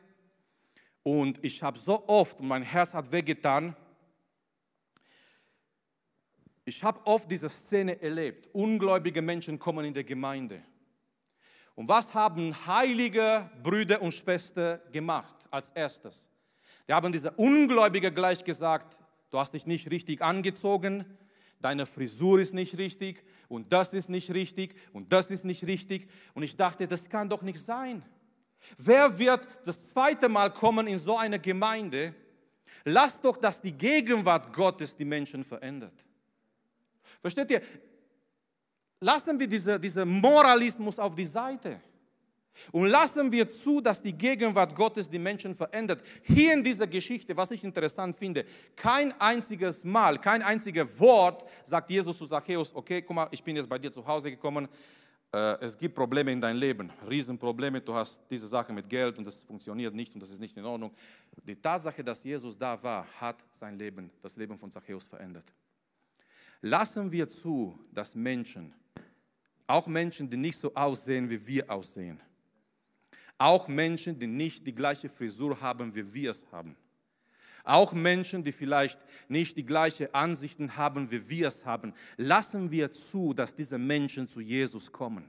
und 1.02 1.42
ich 1.44 1.62
habe 1.62 1.78
so 1.78 2.06
oft, 2.06 2.40
mein 2.40 2.62
Herz 2.62 2.94
hat 2.94 3.10
wehgetan, 3.10 3.74
ich 6.64 6.84
habe 6.84 7.00
oft 7.06 7.30
diese 7.30 7.48
Szene 7.48 8.00
erlebt. 8.02 8.48
Ungläubige 8.52 9.22
Menschen 9.22 9.58
kommen 9.58 9.86
in 9.86 9.94
die 9.94 10.04
Gemeinde. 10.04 10.62
Und 11.74 11.88
was 11.88 12.12
haben 12.12 12.54
heilige 12.66 13.50
Brüder 13.62 14.02
und 14.02 14.12
Schwestern 14.12 14.80
gemacht 14.92 15.34
als 15.50 15.70
erstes? 15.70 16.28
Die 16.88 16.94
haben 16.94 17.12
diese 17.12 17.32
Ungläubige 17.32 18.10
gleich 18.10 18.44
gesagt, 18.44 18.98
du 19.30 19.38
hast 19.38 19.52
dich 19.52 19.66
nicht 19.66 19.90
richtig 19.90 20.22
angezogen, 20.22 21.04
deine 21.60 21.84
Frisur 21.84 22.40
ist 22.40 22.54
nicht 22.54 22.78
richtig 22.78 23.22
und 23.48 23.72
das 23.72 23.92
ist 23.92 24.08
nicht 24.08 24.30
richtig 24.32 24.74
und 24.92 25.12
das 25.12 25.30
ist 25.30 25.44
nicht 25.44 25.66
richtig. 25.66 26.08
Und 26.34 26.42
ich 26.42 26.56
dachte, 26.56 26.88
das 26.88 27.10
kann 27.10 27.28
doch 27.28 27.42
nicht 27.42 27.60
sein. 27.60 28.02
Wer 28.76 29.18
wird 29.18 29.46
das 29.64 29.90
zweite 29.90 30.28
Mal 30.28 30.52
kommen 30.52 30.86
in 30.86 30.98
so 30.98 31.16
eine 31.16 31.38
Gemeinde? 31.38 32.14
Lass 32.84 33.20
doch, 33.20 33.36
dass 33.36 33.60
die 33.60 33.72
Gegenwart 33.72 34.52
Gottes 34.52 34.96
die 34.96 35.04
Menschen 35.04 35.44
verändert. 35.44 36.04
Versteht 37.20 37.50
ihr? 37.50 37.62
Lassen 39.00 39.38
wir 39.38 39.46
diesen 39.46 39.80
diese 39.80 40.04
Moralismus 40.04 40.98
auf 40.98 41.14
die 41.14 41.24
Seite. 41.24 41.80
Und 42.72 42.86
lassen 42.86 43.30
wir 43.32 43.48
zu, 43.48 43.80
dass 43.80 44.02
die 44.02 44.12
Gegenwart 44.12 44.74
Gottes 44.74 45.08
die 45.08 45.18
Menschen 45.18 45.54
verändert. 45.54 46.02
Hier 46.22 46.52
in 46.52 46.62
dieser 46.62 46.86
Geschichte, 46.86 47.36
was 47.36 47.50
ich 47.50 47.64
interessant 47.64 48.16
finde, 48.16 48.44
kein 48.76 49.18
einziges 49.20 49.84
Mal, 49.84 50.18
kein 50.18 50.42
einziges 50.42 50.98
Wort 50.98 51.44
sagt 51.64 51.90
Jesus 51.90 52.16
zu 52.18 52.26
Zachäus, 52.26 52.74
okay, 52.74 53.02
guck 53.02 53.16
mal, 53.16 53.28
ich 53.30 53.42
bin 53.42 53.56
jetzt 53.56 53.68
bei 53.68 53.78
dir 53.78 53.90
zu 53.90 54.06
Hause 54.06 54.30
gekommen, 54.30 54.68
äh, 55.32 55.60
es 55.60 55.76
gibt 55.76 55.94
Probleme 55.94 56.32
in 56.32 56.40
deinem 56.40 56.58
Leben, 56.58 56.90
Riesenprobleme, 57.08 57.80
du 57.82 57.94
hast 57.94 58.22
diese 58.30 58.46
Sache 58.46 58.72
mit 58.72 58.88
Geld 58.88 59.18
und 59.18 59.26
das 59.26 59.42
funktioniert 59.42 59.94
nicht 59.94 60.14
und 60.14 60.20
das 60.20 60.30
ist 60.30 60.40
nicht 60.40 60.56
in 60.56 60.64
Ordnung. 60.64 60.90
Die 61.44 61.56
Tatsache, 61.56 62.02
dass 62.02 62.24
Jesus 62.24 62.56
da 62.56 62.82
war, 62.82 63.06
hat 63.20 63.44
sein 63.52 63.78
Leben, 63.78 64.10
das 64.22 64.36
Leben 64.36 64.56
von 64.56 64.70
Zachäus 64.70 65.06
verändert. 65.06 65.52
Lassen 66.62 67.12
wir 67.12 67.28
zu, 67.28 67.78
dass 67.92 68.14
Menschen, 68.14 68.72
auch 69.66 69.86
Menschen, 69.86 70.30
die 70.30 70.38
nicht 70.38 70.58
so 70.58 70.74
aussehen, 70.74 71.28
wie 71.28 71.46
wir 71.46 71.70
aussehen, 71.70 72.20
auch 73.38 73.68
Menschen, 73.68 74.18
die 74.18 74.26
nicht 74.26 74.66
die 74.66 74.74
gleiche 74.74 75.08
Frisur 75.08 75.60
haben, 75.60 75.94
wie 75.94 76.12
wir 76.14 76.30
es 76.30 76.46
haben. 76.52 76.76
Auch 77.64 77.92
Menschen, 77.92 78.42
die 78.42 78.52
vielleicht 78.52 78.98
nicht 79.28 79.56
die 79.56 79.64
gleichen 79.64 80.12
Ansichten 80.14 80.76
haben, 80.76 81.10
wie 81.10 81.28
wir 81.28 81.48
es 81.48 81.66
haben. 81.66 81.92
Lassen 82.16 82.70
wir 82.70 82.92
zu, 82.92 83.34
dass 83.34 83.54
diese 83.54 83.78
Menschen 83.78 84.28
zu 84.28 84.40
Jesus 84.40 84.90
kommen. 84.90 85.28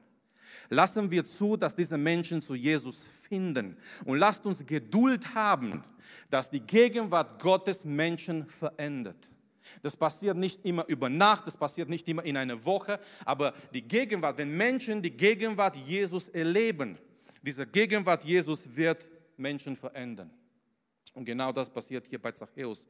Lassen 0.69 1.11
wir 1.11 1.23
zu, 1.25 1.57
dass 1.57 1.75
diese 1.75 1.97
Menschen 1.97 2.41
zu 2.41 2.55
Jesus 2.55 3.07
finden. 3.27 3.75
Und 4.05 4.17
lasst 4.17 4.45
uns 4.45 4.65
Geduld 4.65 5.35
haben, 5.35 5.83
dass 6.29 6.49
die 6.49 6.59
Gegenwart 6.59 7.41
Gottes 7.41 7.85
Menschen 7.85 8.47
verändert. 8.47 9.17
Das 9.81 9.95
passiert 9.95 10.37
nicht 10.37 10.65
immer 10.65 10.87
über 10.87 11.09
Nacht, 11.09 11.45
das 11.45 11.57
passiert 11.57 11.89
nicht 11.89 12.07
immer 12.07 12.23
in 12.23 12.37
einer 12.37 12.65
Woche, 12.65 12.99
aber 13.25 13.53
die 13.73 13.87
Gegenwart, 13.87 14.37
wenn 14.39 14.55
Menschen 14.55 15.01
die 15.01 15.11
Gegenwart 15.11 15.77
Jesus 15.77 16.29
erleben, 16.29 16.97
diese 17.41 17.65
Gegenwart 17.65 18.23
Jesus 18.23 18.63
wird 18.75 19.09
Menschen 19.37 19.75
verändern. 19.75 20.31
Und 21.13 21.25
genau 21.25 21.51
das 21.51 21.69
passiert 21.69 22.07
hier 22.07 22.21
bei 22.21 22.31
Zachäus. 22.31 22.87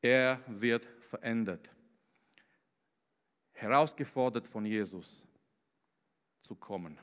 Er 0.00 0.40
wird 0.46 0.86
verändert. 1.00 1.70
Herausgefordert 3.52 4.46
von 4.46 4.66
Jesus 4.66 5.26
zu 6.42 6.54
kommen. 6.54 6.98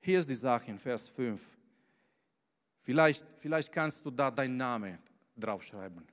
Hier 0.00 0.18
ist 0.18 0.28
die 0.28 0.34
Sache 0.34 0.70
in 0.70 0.78
Vers 0.78 1.08
5. 1.08 1.56
Vielleicht, 2.78 3.26
vielleicht 3.38 3.72
kannst 3.72 4.04
du 4.04 4.10
da 4.10 4.30
deinen 4.30 4.56
Namen 4.56 4.98
draufschreiben. 5.36 6.06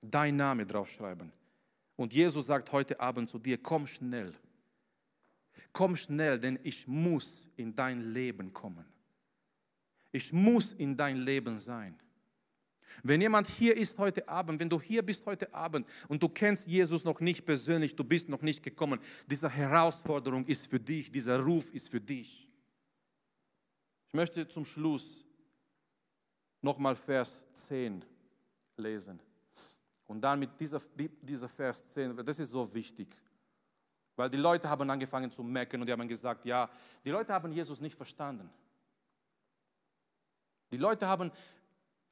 Dein 0.00 0.36
Name 0.36 0.66
draufschreiben. 0.66 1.32
Und 1.96 2.12
Jesus 2.12 2.46
sagt 2.46 2.70
heute 2.72 2.98
Abend 3.00 3.28
zu 3.28 3.38
dir, 3.38 3.58
komm 3.58 3.86
schnell 3.86 4.32
komm 5.72 5.96
schnell, 5.96 6.38
denn 6.38 6.58
ich 6.62 6.86
muss 6.86 7.48
in 7.56 7.74
dein 7.74 8.12
Leben 8.12 8.52
kommen. 8.52 8.84
Ich 10.12 10.32
muss 10.32 10.72
in 10.72 10.96
dein 10.96 11.18
Leben 11.18 11.58
sein. 11.58 11.98
Wenn 13.02 13.20
jemand 13.20 13.48
hier 13.48 13.76
ist 13.76 13.98
heute 13.98 14.28
Abend, 14.28 14.60
wenn 14.60 14.70
du 14.70 14.80
hier 14.80 15.02
bist 15.02 15.26
heute 15.26 15.52
Abend 15.52 15.86
und 16.08 16.22
du 16.22 16.28
kennst 16.28 16.66
Jesus 16.66 17.04
noch 17.04 17.20
nicht 17.20 17.44
persönlich, 17.44 17.94
du 17.94 18.04
bist 18.04 18.28
noch 18.28 18.42
nicht 18.42 18.62
gekommen, 18.62 19.00
diese 19.26 19.50
Herausforderung 19.50 20.46
ist 20.46 20.68
für 20.68 20.80
dich, 20.80 21.10
dieser 21.10 21.40
Ruf 21.40 21.72
ist 21.72 21.90
für 21.90 22.00
dich. 22.00 22.48
Ich 24.08 24.14
möchte 24.14 24.48
zum 24.48 24.64
Schluss 24.64 25.24
nochmal 26.62 26.96
Vers 26.96 27.46
10 27.52 28.04
lesen. 28.76 29.20
Und 30.06 30.20
dann 30.20 30.38
mit 30.38 30.58
dieser, 30.58 30.80
dieser 31.22 31.48
Vers 31.48 31.92
10, 31.92 32.16
das 32.24 32.38
ist 32.38 32.50
so 32.50 32.72
wichtig. 32.72 33.08
Weil 34.16 34.30
die 34.30 34.38
Leute 34.38 34.68
haben 34.68 34.88
angefangen 34.88 35.30
zu 35.30 35.42
mecken 35.42 35.80
und 35.80 35.86
die 35.86 35.92
haben 35.92 36.08
gesagt, 36.08 36.44
ja, 36.46 36.68
die 37.04 37.10
Leute 37.10 37.32
haben 37.34 37.52
Jesus 37.52 37.80
nicht 37.80 37.96
verstanden. 37.96 38.50
Die 40.72 40.78
Leute 40.78 41.06
haben, 41.06 41.30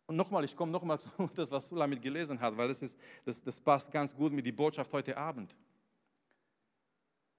und 0.07 0.17
nochmal, 0.17 0.45
ich 0.45 0.55
komme 0.55 0.71
nochmal 0.71 1.01
zu 1.01 1.09
das, 1.35 1.51
was 1.51 1.69
Sulamit 1.69 2.03
gelesen 2.03 2.39
hat, 2.39 2.57
weil 2.57 2.69
das, 2.69 2.83
ist, 2.83 2.99
das, 3.25 3.43
das 3.43 3.59
passt 3.59 3.91
ganz 3.91 4.15
gut 4.15 4.33
mit 4.33 4.45
der 4.45 4.53
Botschaft 4.53 4.93
heute 4.93 5.17
Abend. 5.17 5.57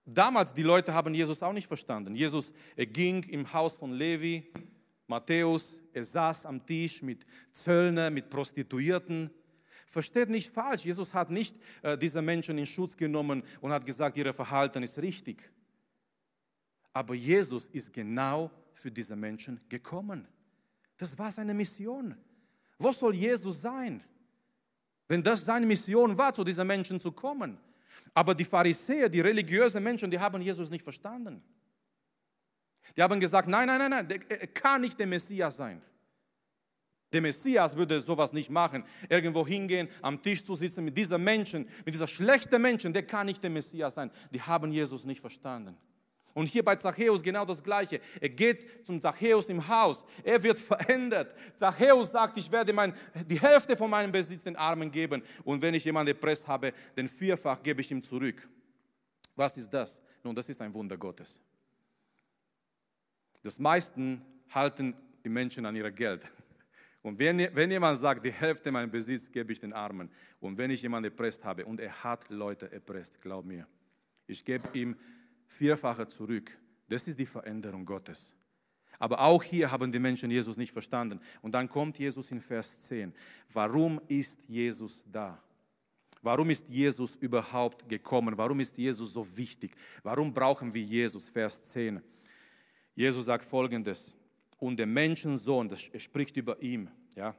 Damals, 0.04 0.54
die 0.54 0.64
Leute 0.64 0.94
haben 0.94 1.14
Jesus 1.14 1.42
auch 1.42 1.54
nicht 1.54 1.68
verstanden. 1.68 2.14
Jesus, 2.14 2.54
er 2.76 2.86
ging 2.86 3.24
im 3.24 3.52
Haus 3.52 3.76
von 3.76 3.92
Levi, 3.92 4.52
Matthäus, 5.08 5.84
er 5.94 6.04
saß 6.04 6.46
am 6.46 6.66
Tisch 6.66 7.02
mit 7.02 7.26
Zöllner, 7.52 8.10
mit 8.10 8.30
Prostituierten. 8.30 9.32
Versteht 9.86 10.30
nicht 10.30 10.52
falsch, 10.52 10.84
Jesus 10.84 11.14
hat 11.14 11.30
nicht 11.30 11.58
äh, 11.84 11.98
diese 11.98 12.22
Menschen 12.22 12.58
in 12.58 12.66
Schutz 12.66 12.98
genommen 12.98 13.44
und 13.62 13.72
hat 13.72 13.86
gesagt, 13.86 14.18
ihr 14.18 14.34
Verhalten 14.34 14.84
ist 14.84 14.98
richtig. 14.98 15.50
Aber 16.92 17.14
Jesus 17.14 17.68
ist 17.68 17.94
genau 17.94 18.52
für 18.74 18.92
diese 18.92 19.16
Menschen 19.16 19.62
gekommen. 19.70 20.28
Das 20.98 21.18
war 21.18 21.32
seine 21.32 21.54
Mission. 21.54 22.18
Wo 22.80 22.92
soll 22.92 23.16
Jesus 23.16 23.62
sein? 23.62 24.04
Wenn 25.08 25.22
das 25.22 25.46
seine 25.46 25.66
Mission 25.66 26.18
war, 26.18 26.34
zu 26.34 26.44
diesen 26.44 26.66
Menschen 26.66 27.00
zu 27.00 27.12
kommen. 27.12 27.58
Aber 28.14 28.34
die 28.34 28.46
Pharisäer, 28.46 29.08
die 29.08 29.22
religiösen 29.22 29.84
Menschen, 29.84 30.10
die 30.10 30.20
haben 30.20 30.42
Jesus 30.42 30.70
nicht 30.70 30.84
verstanden. 30.84 31.44
Die 32.96 33.02
haben 33.02 33.20
gesagt, 33.20 33.48
nein, 33.48 33.68
nein, 33.68 33.90
nein, 33.90 34.08
nein, 34.08 34.22
er 34.30 34.48
kann 34.48 34.82
nicht 34.82 34.98
der 35.00 35.08
Messias 35.08 35.58
sein. 35.58 35.82
Der 37.14 37.22
Messias 37.22 37.78
würde 37.78 38.02
sowas 38.02 38.34
nicht 38.34 38.50
machen. 38.50 38.84
Irgendwo 39.10 39.46
hingehen, 39.46 39.88
am 40.02 40.22
Tisch 40.22 40.44
zu 40.44 40.56
sitzen 40.56 40.84
mit 40.84 40.98
diesen 40.98 41.24
Menschen, 41.24 41.68
mit 41.86 41.94
dieser 41.94 42.08
schlechten 42.08 42.62
Menschen, 42.62 42.94
der 42.94 43.06
kann 43.06 43.28
nicht 43.28 43.42
der 43.42 43.50
Messias 43.50 43.96
sein. 43.96 44.12
Die 44.32 44.42
haben 44.42 44.72
Jesus 44.72 45.06
nicht 45.06 45.22
verstanden. 45.22 45.78
Und 46.36 46.48
hier 46.48 46.66
bei 46.66 46.76
Zachäus 46.76 47.24
genau 47.24 47.46
das 47.46 47.64
Gleiche. 47.64 48.02
Er 48.20 48.28
geht 48.28 48.86
zum 48.86 49.00
Zachäus 49.00 49.48
im 49.48 49.66
Haus. 49.66 50.06
Er 50.22 50.44
wird 50.44 50.60
verändert. 50.72 51.34
Zachäus 51.56 52.12
sagt, 52.12 52.36
ich 52.36 52.52
werde 52.52 52.74
mein, 52.74 52.94
die 53.28 53.40
Hälfte 53.40 53.78
von 53.78 53.90
meinem 53.90 54.12
Besitz 54.12 54.44
den 54.44 54.58
Armen 54.58 54.92
geben. 54.92 55.24
Und 55.46 55.62
wenn 55.62 55.74
ich 55.74 55.86
jemanden 55.86 56.14
erpresst 56.14 56.46
habe, 56.46 56.74
den 56.98 57.08
Vierfach 57.08 57.64
gebe 57.64 57.80
ich 57.80 57.90
ihm 57.90 58.04
zurück. 58.04 58.50
Was 59.38 59.56
ist 59.56 59.70
das? 59.70 60.02
Nun, 60.24 60.36
das 60.36 60.50
ist 60.50 60.62
ein 60.62 60.74
Wunder 60.74 60.98
Gottes. 60.98 61.40
Das 63.42 63.58
meisten 63.58 64.20
halten 64.50 64.94
die 65.24 65.30
Menschen 65.30 65.66
an 65.66 65.76
ihr 65.76 65.90
Geld. 65.90 66.26
Und 67.06 67.20
wenn, 67.20 67.38
wenn 67.54 67.70
jemand 67.70 68.00
sagt, 68.00 68.26
die 68.26 68.32
Hälfte 68.32 68.72
meines 68.72 68.90
Besitz 68.90 69.32
gebe 69.32 69.52
ich 69.52 69.60
den 69.60 69.74
Armen, 69.74 70.10
und 70.40 70.58
wenn 70.58 70.72
ich 70.72 70.82
jemanden 70.82 71.12
erpresst 71.12 71.44
habe, 71.44 71.64
und 71.64 71.80
er 71.80 72.04
hat 72.04 72.28
Leute 72.32 72.72
erpresst, 72.72 73.22
glaub 73.22 73.46
mir, 73.46 73.68
ich 74.26 74.44
gebe 74.44 74.68
ihm 74.74 74.96
Vierfache 75.48 76.08
zurück. 76.08 76.58
Das 76.90 77.08
ist 77.08 77.20
die 77.20 77.28
Veränderung 77.28 77.86
Gottes. 77.86 78.34
Aber 78.98 79.20
auch 79.20 79.44
hier 79.44 79.70
haben 79.70 79.92
die 79.92 80.00
Menschen 80.00 80.32
Jesus 80.32 80.58
nicht 80.58 80.72
verstanden. 80.72 81.20
Und 81.44 81.54
dann 81.54 81.70
kommt 81.70 82.00
Jesus 82.00 82.32
in 82.32 82.42
Vers 82.42 82.82
10. 82.88 83.14
Warum 83.54 84.02
ist 84.08 84.40
Jesus 84.48 85.06
da? 85.06 85.40
Warum 86.24 86.50
ist 86.50 86.70
Jesus 86.70 87.18
überhaupt 87.18 87.88
gekommen? 87.88 88.36
Warum 88.36 88.60
ist 88.62 88.80
Jesus 88.80 89.14
so 89.14 89.38
wichtig? 89.38 89.76
Warum 90.02 90.34
brauchen 90.34 90.74
wir 90.74 90.82
Jesus? 90.82 91.30
Vers 91.30 91.70
10. 91.70 92.02
Jesus 92.96 93.26
sagt 93.26 93.46
folgendes. 93.46 94.16
Und 94.66 94.80
der 94.80 94.88
Menschensohn, 94.88 95.70
das 95.70 95.80
spricht 95.80 96.38
über 96.38 96.60
ihn, 96.60 96.90
ja. 97.16 97.36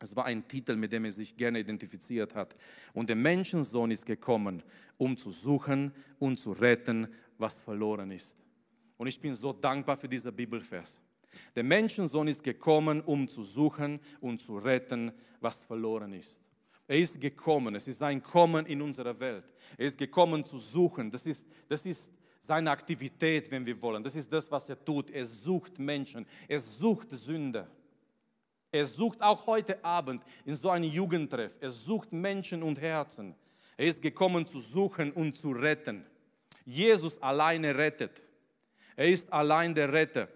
Es 0.00 0.16
war 0.16 0.24
ein 0.24 0.48
Titel, 0.48 0.74
mit 0.74 0.90
dem 0.90 1.04
er 1.04 1.12
sich 1.12 1.36
gerne 1.36 1.60
identifiziert 1.60 2.34
hat. 2.34 2.56
Und 2.92 3.08
der 3.08 3.14
Menschensohn 3.14 3.92
ist 3.92 4.04
gekommen, 4.04 4.60
um 4.96 5.16
zu 5.16 5.30
suchen 5.30 5.92
und 6.18 6.40
zu 6.40 6.50
retten, 6.50 7.06
was 7.38 7.62
verloren 7.62 8.10
ist. 8.10 8.36
Und 8.96 9.06
ich 9.06 9.20
bin 9.20 9.36
so 9.36 9.52
dankbar 9.52 9.96
für 9.96 10.08
diesen 10.08 10.34
Bibelvers. 10.34 11.00
Der 11.54 11.62
Menschensohn 11.62 12.26
ist 12.26 12.42
gekommen, 12.42 13.02
um 13.02 13.28
zu 13.28 13.44
suchen 13.44 14.00
und 14.20 14.40
zu 14.40 14.58
retten, 14.58 15.12
was 15.40 15.64
verloren 15.64 16.12
ist. 16.12 16.40
Er 16.88 16.98
ist 16.98 17.20
gekommen, 17.20 17.76
es 17.76 17.86
ist 17.86 18.00
sein 18.00 18.20
Kommen 18.20 18.66
in 18.66 18.82
unserer 18.82 19.20
Welt. 19.20 19.54
Er 19.78 19.86
ist 19.86 19.96
gekommen 19.96 20.44
zu 20.44 20.58
suchen. 20.58 21.08
Das 21.08 21.24
ist, 21.24 21.46
das 21.68 21.86
ist 21.86 22.12
seine 22.42 22.72
Aktivität, 22.72 23.50
wenn 23.50 23.64
wir 23.64 23.80
wollen. 23.80 24.02
Das 24.02 24.16
ist 24.16 24.30
das, 24.30 24.50
was 24.50 24.68
er 24.68 24.84
tut. 24.84 25.10
Er 25.10 25.24
sucht 25.24 25.78
Menschen, 25.78 26.26
er 26.48 26.58
sucht 26.58 27.10
Sünder. 27.12 27.68
Er 28.72 28.84
sucht 28.84 29.22
auch 29.22 29.46
heute 29.46 29.82
Abend 29.84 30.22
in 30.44 30.56
so 30.56 30.70
einem 30.70 30.90
Jugendtreff, 30.90 31.58
er 31.60 31.70
sucht 31.70 32.12
Menschen 32.12 32.62
und 32.62 32.80
Herzen. 32.80 33.34
Er 33.76 33.86
ist 33.86 34.02
gekommen 34.02 34.46
zu 34.46 34.60
suchen 34.60 35.12
und 35.12 35.34
zu 35.34 35.52
retten. 35.52 36.04
Jesus 36.64 37.20
alleine 37.20 37.76
rettet. 37.76 38.22
Er 38.96 39.08
ist 39.08 39.32
allein 39.32 39.74
der 39.74 39.92
Retter. 39.92 40.28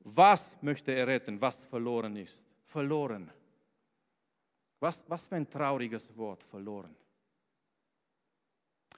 Was 0.00 0.56
möchte 0.60 0.92
er 0.92 1.06
retten, 1.06 1.40
was 1.40 1.66
verloren 1.66 2.16
ist? 2.16 2.44
Verloren. 2.62 3.30
Was, 4.80 5.04
was 5.08 5.28
für 5.28 5.36
ein 5.36 5.48
trauriges 5.48 6.14
Wort, 6.16 6.42
verloren. 6.42 6.94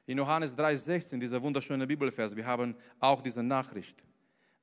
In 0.06 0.18
Johannes 0.18 0.56
3,16, 0.56 1.18
dieser 1.18 1.42
wunderschöne 1.42 1.86
Bibelvers, 1.86 2.34
wir 2.36 2.46
haben 2.46 2.76
auch 3.00 3.20
diese 3.20 3.42
Nachricht. 3.42 4.04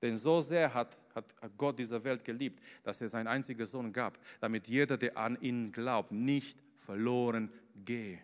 Denn 0.02 0.18
so 0.18 0.42
sehr 0.42 0.74
hat, 0.74 0.98
hat, 1.14 1.26
Gott 1.58 1.78
diese 1.78 2.02
Welt 2.04 2.24
geliebt, 2.24 2.62
dass 2.84 3.00
er 3.02 3.10
seinen 3.10 3.28
einzigen 3.28 3.66
Sohn 3.66 3.92
gab, 3.92 4.18
damit 4.40 4.68
jeder, 4.68 4.98
der 4.98 5.18
an 5.18 5.38
ihn 5.42 5.72
glaubt, 5.72 6.12
nicht 6.12 6.60
verloren 6.76 7.52
gehe. 7.86 8.20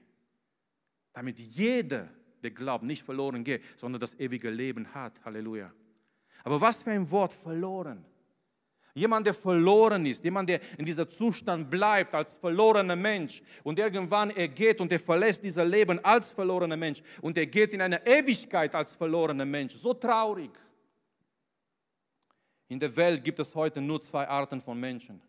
Damit 1.14 1.40
jeder, 1.40 2.10
der 2.42 2.52
glaubt, 2.52 2.84
nicht 2.84 3.04
verloren 3.04 3.44
gehe, 3.44 3.60
sondern 3.78 4.00
das 4.00 4.16
ewige 4.16 4.50
Leben 4.50 4.94
hat. 4.94 5.24
Halleluja. 5.26 5.72
Aber 6.44 6.60
was 6.62 6.84
für 6.84 6.92
ein 6.92 7.10
Wort 7.12 7.34
verloren. 7.34 8.06
Jemand, 8.94 9.26
der 9.26 9.34
verloren 9.34 10.06
ist, 10.06 10.24
jemand, 10.24 10.50
der 10.50 10.60
in 10.78 10.86
dieser 10.86 11.08
Zustand 11.08 11.70
bleibt 11.70 12.14
als 12.16 12.38
verlorener 12.38 12.96
Mensch 12.96 13.42
und 13.64 13.78
irgendwann 13.78 14.32
er 14.32 14.48
geht 14.48 14.82
und 14.82 14.92
er 14.92 15.00
verlässt 15.00 15.44
dieses 15.44 15.66
Leben 15.66 16.04
als 16.04 16.34
verlorener 16.34 16.76
Mensch 16.76 17.02
und 17.22 17.38
er 17.38 17.46
geht 17.46 17.74
in 17.74 17.82
eine 17.82 18.06
Ewigkeit 18.06 18.74
als 18.74 18.96
verlorener 18.96 19.46
Mensch. 19.46 19.76
So 19.76 19.94
traurig. 19.94 20.52
In 22.68 22.80
der 22.80 22.96
Welt 22.96 23.24
gibt 23.24 23.40
es 23.40 23.54
heute 23.56 23.82
nur 23.82 24.02
zwei 24.02 24.28
Arten 24.28 24.62
von 24.62 24.80
Menschen. 24.80 25.22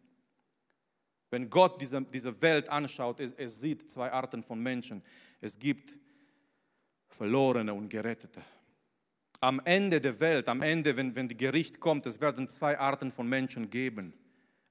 Wenn 1.31 1.49
Gott 1.49 1.81
diese, 1.81 2.03
diese 2.03 2.41
Welt 2.43 2.69
anschaut, 2.69 3.21
er, 3.21 3.31
er 3.39 3.49
sieht 3.49 3.91
zwei 3.91 4.11
Arten 4.11 4.43
von 4.43 4.61
Menschen. 4.61 5.03
Es 5.41 5.59
gibt 5.59 5.97
Verlorene 7.09 7.73
und 7.73 7.89
Gerettete. 7.89 8.41
Am 9.41 9.61
Ende 9.65 10.01
der 10.01 10.21
Welt, 10.21 10.49
am 10.49 10.61
Ende, 10.61 10.97
wenn, 10.97 11.15
wenn 11.17 11.29
die 11.29 11.37
Gericht 11.37 11.81
kommt, 11.81 12.05
es 12.07 12.21
werden 12.21 12.47
zwei 12.47 12.79
Arten 12.79 13.11
von 13.11 13.29
Menschen 13.29 13.71
geben. 13.71 14.13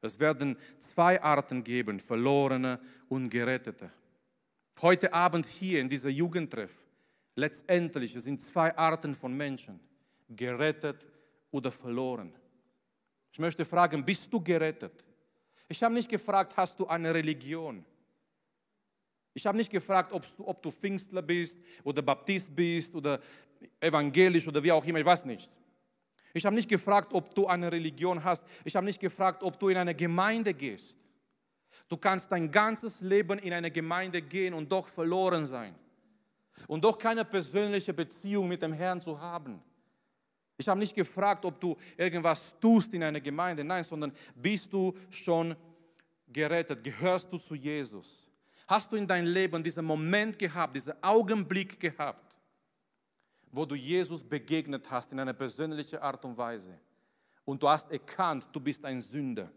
Es 0.01 0.19
werden 0.19 0.57
zwei 0.77 1.21
Arten 1.21 1.63
geben, 1.63 1.99
Verlorene 1.99 2.79
und 3.09 3.29
Gerettete. 3.29 3.89
Heute 4.81 5.13
Abend 5.13 5.45
hier 5.45 5.81
in 5.81 5.89
dieser 5.89 6.09
Jugendtreff, 6.09 6.85
letztendlich, 7.35 8.15
es 8.15 8.23
sind 8.23 8.41
zwei 8.41 8.77
Arten 8.77 9.13
von 9.13 9.35
Menschen, 9.35 9.79
gerettet 10.29 11.05
oder 11.51 11.71
verloren. 11.71 12.31
Ich 13.33 13.39
möchte 13.39 13.65
fragen, 13.65 14.05
bist 14.05 14.31
du 14.31 14.39
gerettet? 14.39 15.03
Ich 15.67 15.83
habe 15.83 15.93
nicht 15.93 16.09
gefragt, 16.09 16.53
hast 16.55 16.79
du 16.79 16.87
eine 16.87 17.13
Religion? 17.13 17.83
Ich 19.33 19.45
habe 19.45 19.57
nicht 19.57 19.71
gefragt, 19.71 20.11
ob 20.11 20.23
du, 20.37 20.47
ob 20.47 20.61
du 20.61 20.71
Pfingstler 20.71 21.21
bist 21.21 21.59
oder 21.83 22.01
Baptist 22.01 22.55
bist 22.55 22.95
oder 22.95 23.19
evangelisch 23.79 24.47
oder 24.47 24.63
wie 24.63 24.71
auch 24.71 24.85
immer, 24.85 24.99
ich 24.99 25.05
weiß 25.05 25.25
nicht. 25.25 25.55
Ich 26.33 26.45
habe 26.45 26.55
nicht 26.55 26.69
gefragt, 26.69 27.13
ob 27.13 27.33
du 27.33 27.47
eine 27.47 27.71
Religion 27.71 28.23
hast. 28.23 28.43
Ich 28.63 28.75
habe 28.75 28.85
nicht 28.85 28.99
gefragt, 28.99 29.43
ob 29.43 29.59
du 29.59 29.69
in 29.69 29.77
eine 29.77 29.95
Gemeinde 29.95 30.53
gehst. 30.53 30.99
Du 31.87 31.97
kannst 31.97 32.31
dein 32.31 32.51
ganzes 32.51 33.01
Leben 33.01 33.39
in 33.39 33.51
eine 33.51 33.71
Gemeinde 33.71 34.21
gehen 34.21 34.53
und 34.53 34.71
doch 34.71 34.87
verloren 34.87 35.45
sein. 35.45 35.73
Und 36.67 36.83
doch 36.83 36.97
keine 36.97 37.25
persönliche 37.25 37.93
Beziehung 37.93 38.47
mit 38.47 38.61
dem 38.61 38.73
Herrn 38.73 39.01
zu 39.01 39.19
haben. 39.19 39.61
Ich 40.57 40.67
habe 40.67 40.79
nicht 40.79 40.93
gefragt, 40.93 41.45
ob 41.45 41.59
du 41.59 41.75
irgendwas 41.97 42.53
tust 42.59 42.93
in 42.93 43.01
einer 43.01 43.21
Gemeinde, 43.21 43.63
nein, 43.63 43.83
sondern 43.83 44.13
bist 44.35 44.71
du 44.71 44.93
schon 45.09 45.55
gerettet? 46.27 46.83
Gehörst 46.83 47.31
du 47.31 47.37
zu 47.37 47.55
Jesus? 47.55 48.28
Hast 48.69 48.91
du 48.91 48.97
in 48.97 49.07
deinem 49.07 49.25
Leben 49.25 49.63
diesen 49.63 49.83
Moment 49.83 50.37
gehabt, 50.37 50.75
diesen 50.75 50.93
Augenblick 51.01 51.79
gehabt, 51.79 52.39
wo 53.51 53.65
du 53.65 53.73
Jesus 53.73 54.23
begegnet 54.23 54.91
hast 54.91 55.11
in 55.11 55.19
einer 55.19 55.33
persönlichen 55.33 55.97
Art 55.97 56.23
und 56.23 56.37
Weise? 56.37 56.79
Und 57.43 57.63
du 57.63 57.67
hast 57.67 57.89
erkannt, 57.89 58.47
du 58.51 58.59
bist 58.59 58.85
ein 58.85 59.01
Sünder 59.01 59.49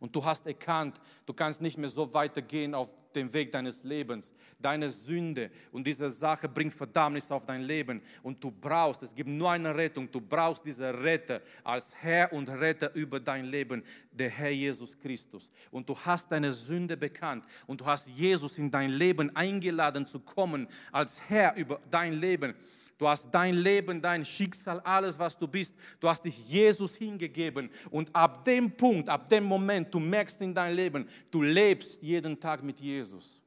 Und 0.00 0.16
du 0.16 0.24
hast 0.24 0.46
erkannt, 0.46 0.98
du 1.26 1.34
kannst 1.34 1.60
nicht 1.60 1.76
mehr 1.76 1.90
so 1.90 2.12
weitergehen 2.14 2.74
auf 2.74 2.96
dem 3.14 3.30
Weg 3.34 3.52
deines 3.52 3.84
Lebens. 3.84 4.32
Deine 4.58 4.88
Sünde 4.88 5.50
und 5.72 5.86
diese 5.86 6.10
Sache 6.10 6.48
bringt 6.48 6.72
Verdammnis 6.72 7.30
auf 7.30 7.44
dein 7.44 7.62
Leben. 7.62 8.00
Und 8.22 8.42
du 8.42 8.50
brauchst, 8.50 9.02
es 9.02 9.14
gibt 9.14 9.28
nur 9.28 9.50
eine 9.50 9.76
Rettung, 9.76 10.10
du 10.10 10.20
brauchst 10.20 10.64
diese 10.64 11.02
Retter 11.02 11.42
als 11.62 11.94
Herr 11.96 12.32
und 12.32 12.48
Retter 12.48 12.94
über 12.94 13.20
dein 13.20 13.44
Leben, 13.44 13.82
der 14.10 14.30
Herr 14.30 14.50
Jesus 14.50 14.98
Christus. 14.98 15.50
Und 15.70 15.86
du 15.86 15.94
hast 15.98 16.32
deine 16.32 16.50
Sünde 16.50 16.96
bekannt 16.96 17.44
und 17.66 17.82
du 17.82 17.86
hast 17.86 18.08
Jesus 18.08 18.56
in 18.56 18.70
dein 18.70 18.90
Leben 18.90 19.34
eingeladen 19.36 20.06
zu 20.06 20.20
kommen 20.20 20.66
als 20.92 21.20
Herr 21.28 21.54
über 21.56 21.78
dein 21.90 22.18
Leben. 22.18 22.54
Du 23.00 23.08
hast 23.08 23.30
dein 23.30 23.54
Leben, 23.54 24.02
dein 24.02 24.26
Schicksal, 24.26 24.78
alles, 24.80 25.18
was 25.18 25.38
du 25.38 25.48
bist, 25.48 25.74
du 26.00 26.06
hast 26.06 26.22
dich 26.22 26.36
Jesus 26.50 26.96
hingegeben. 26.96 27.70
Und 27.90 28.14
ab 28.14 28.44
dem 28.44 28.70
Punkt, 28.76 29.08
ab 29.08 29.26
dem 29.30 29.44
Moment, 29.44 29.92
du 29.94 29.98
merkst 29.98 30.38
in 30.42 30.54
deinem 30.54 30.76
Leben, 30.76 31.08
du 31.30 31.40
lebst 31.40 32.02
jeden 32.02 32.38
Tag 32.38 32.62
mit 32.62 32.78
Jesus. 32.78 33.40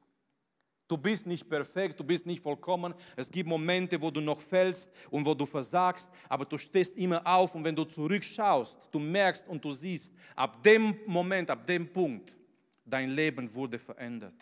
Du 0.88 0.98
bist 0.98 1.28
nicht 1.28 1.48
perfekt, 1.48 2.00
du 2.00 2.02
bist 2.02 2.26
nicht 2.26 2.42
vollkommen. 2.42 2.94
Es 3.14 3.30
gibt 3.30 3.48
Momente, 3.48 4.02
wo 4.02 4.10
du 4.10 4.20
noch 4.20 4.40
fällst 4.40 4.90
und 5.08 5.24
wo 5.24 5.34
du 5.34 5.46
versagst, 5.46 6.10
aber 6.28 6.46
du 6.46 6.58
stehst 6.58 6.96
immer 6.96 7.24
auf 7.24 7.54
und 7.54 7.62
wenn 7.62 7.76
du 7.76 7.84
zurückschaust, 7.84 8.88
du 8.90 8.98
merkst 8.98 9.46
und 9.46 9.64
du 9.64 9.70
siehst, 9.70 10.12
ab 10.34 10.60
dem 10.64 10.96
Moment, 11.06 11.48
ab 11.48 11.64
dem 11.64 11.86
Punkt, 11.86 12.36
dein 12.84 13.10
Leben 13.10 13.54
wurde 13.54 13.78
verändert. 13.78 14.34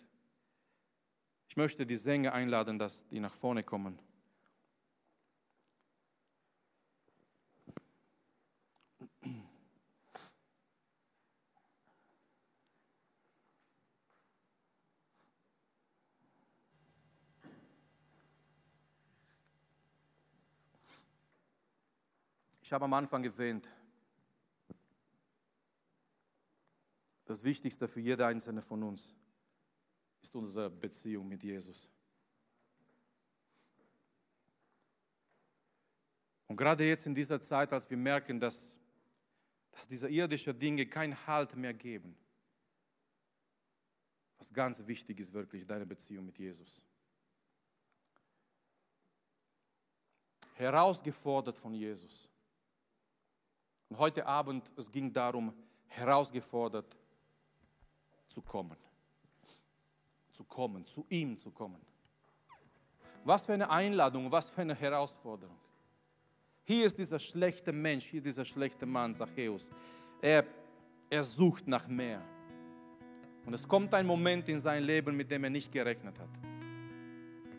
Ich 1.47 1.55
möchte 1.55 1.85
die 1.85 1.97
Sänger 1.97 2.33
einladen, 2.33 2.79
dass 2.79 3.07
die 3.07 3.19
nach 3.19 3.35
vorne 3.35 3.61
kommen. 3.61 3.99
Ich 22.73 22.75
habe 22.75 22.85
am 22.85 22.93
Anfang 22.93 23.23
erwähnt, 23.23 23.69
das 27.23 27.43
Wichtigste 27.43 27.87
für 27.87 27.99
jede 27.99 28.25
einzelne 28.25 28.63
von 28.63 28.81
uns 28.81 29.13
ist 30.23 30.35
unsere 30.35 30.71
Beziehung 30.71 31.27
mit 31.27 31.43
Jesus. 31.43 31.87
Und 36.47 36.57
gerade 36.57 36.83
jetzt 36.87 37.05
in 37.05 37.13
dieser 37.13 37.39
Zeit, 37.39 37.71
als 37.71 37.87
wir 37.87 37.97
merken, 37.97 38.39
dass, 38.39 38.79
dass 39.69 39.87
diese 39.87 40.09
irdischen 40.09 40.57
Dinge 40.57 40.87
keinen 40.87 41.15
Halt 41.27 41.55
mehr 41.55 41.75
geben, 41.75 42.17
was 44.39 44.51
ganz 44.51 44.83
wichtig 44.87 45.19
ist 45.19 45.31
wirklich, 45.31 45.67
deine 45.67 45.85
Beziehung 45.85 46.25
mit 46.25 46.39
Jesus. 46.39 46.83
Herausgefordert 50.55 51.55
von 51.55 51.75
Jesus. 51.75 52.32
Und 53.93 53.99
heute 53.99 54.25
Abend, 54.25 54.71
es 54.75 54.91
ging 54.91 55.13
darum, 55.13 55.53
herausgefordert 55.85 56.97
zu 58.27 58.41
kommen. 58.41 58.75
Zu 60.31 60.43
kommen, 60.45 60.83
zu 60.87 61.05
ihm 61.09 61.37
zu 61.37 61.51
kommen. 61.51 61.79
Was 63.23 63.45
für 63.45 63.53
eine 63.53 63.69
Einladung, 63.69 64.31
was 64.31 64.49
für 64.49 64.61
eine 64.61 64.73
Herausforderung. 64.73 65.55
Hier 66.63 66.87
ist 66.87 66.97
dieser 66.97 67.19
schlechte 67.19 67.71
Mensch, 67.71 68.05
hier 68.05 68.23
dieser 68.23 68.45
schlechte 68.45 68.87
Mann, 68.87 69.13
Zachäus. 69.13 69.69
Er, 70.23 70.43
er 71.07 71.21
sucht 71.21 71.67
nach 71.67 71.87
mehr. 71.87 72.23
Und 73.45 73.53
es 73.53 73.67
kommt 73.67 73.93
ein 73.93 74.07
Moment 74.07 74.49
in 74.49 74.57
sein 74.57 74.83
Leben, 74.83 75.15
mit 75.15 75.29
dem 75.29 75.43
er 75.43 75.51
nicht 75.51 75.71
gerechnet 75.71 76.19
hat. 76.19 76.31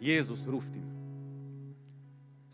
Jesus 0.01 0.49
ruft 0.49 0.75
ihn. 0.75 1.04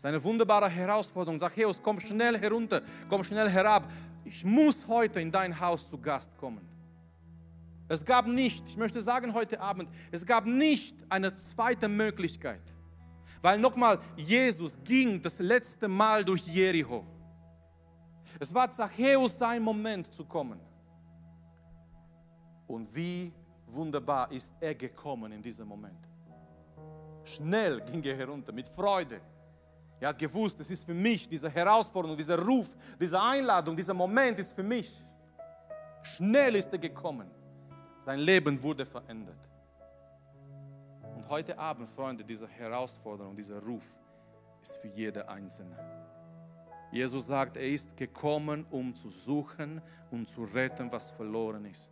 Eine 0.05 0.23
wunderbare 0.23 0.69
Herausforderung. 0.69 1.39
Zachäus, 1.39 1.81
komm 1.81 1.99
schnell 1.99 2.39
herunter, 2.39 2.81
komm 3.09 3.23
schnell 3.23 3.49
herab. 3.49 3.91
Ich 4.23 4.43
muss 4.45 4.87
heute 4.87 5.19
in 5.19 5.31
dein 5.31 5.59
Haus 5.59 5.89
zu 5.89 5.97
Gast 5.97 6.37
kommen. 6.37 6.67
Es 7.87 8.05
gab 8.05 8.25
nicht, 8.25 8.67
ich 8.67 8.77
möchte 8.77 9.01
sagen 9.01 9.33
heute 9.33 9.59
Abend, 9.59 9.89
es 10.11 10.25
gab 10.25 10.45
nicht 10.45 10.95
eine 11.09 11.35
zweite 11.35 11.89
Möglichkeit. 11.89 12.63
Weil 13.41 13.59
nochmal, 13.59 13.99
Jesus 14.15 14.77
ging 14.83 15.21
das 15.21 15.39
letzte 15.39 15.87
Mal 15.87 16.23
durch 16.23 16.45
Jericho. 16.47 17.05
Es 18.39 18.53
war 18.53 18.71
Zachäus 18.71 19.37
sein 19.37 19.61
Moment 19.61 20.13
zu 20.13 20.23
kommen. 20.25 20.59
Und 22.67 22.95
wie 22.95 23.33
wunderbar 23.67 24.31
ist 24.31 24.53
er 24.59 24.75
gekommen 24.75 25.31
in 25.33 25.41
diesem 25.41 25.67
Moment. 25.67 26.07
Schnell 27.25 27.81
ging 27.81 28.03
er 28.03 28.15
herunter, 28.15 28.53
mit 28.53 28.67
Freude. 28.67 29.21
Er 30.01 30.09
hat 30.09 30.17
gewusst, 30.17 30.59
es 30.59 30.71
ist 30.71 30.83
für 30.83 30.95
mich 30.95 31.29
diese 31.29 31.47
Herausforderung, 31.47 32.17
dieser 32.17 32.39
Ruf, 32.39 32.75
diese 32.99 33.21
Einladung, 33.21 33.75
dieser 33.75 33.93
Moment 33.93 34.39
ist 34.39 34.51
für 34.51 34.63
mich. 34.63 35.05
Schnell 36.15 36.55
ist 36.55 36.69
er 36.71 36.79
gekommen. 36.79 37.29
Sein 37.99 38.17
Leben 38.17 38.61
wurde 38.63 38.83
verändert. 38.83 39.37
Und 41.15 41.29
heute 41.29 41.55
Abend, 41.55 41.87
Freunde, 41.87 42.23
diese 42.23 42.47
Herausforderung, 42.47 43.35
dieser 43.35 43.61
Ruf 43.61 43.99
ist 44.63 44.81
für 44.81 44.87
jede 44.87 45.29
Einzelne. 45.29 45.77
Jesus 46.91 47.27
sagt, 47.27 47.57
er 47.57 47.67
ist 47.67 47.95
gekommen, 47.95 48.65
um 48.71 48.95
zu 48.95 49.07
suchen 49.07 49.83
und 50.09 50.27
zu 50.27 50.45
retten, 50.45 50.91
was 50.91 51.11
verloren 51.11 51.65
ist. 51.65 51.91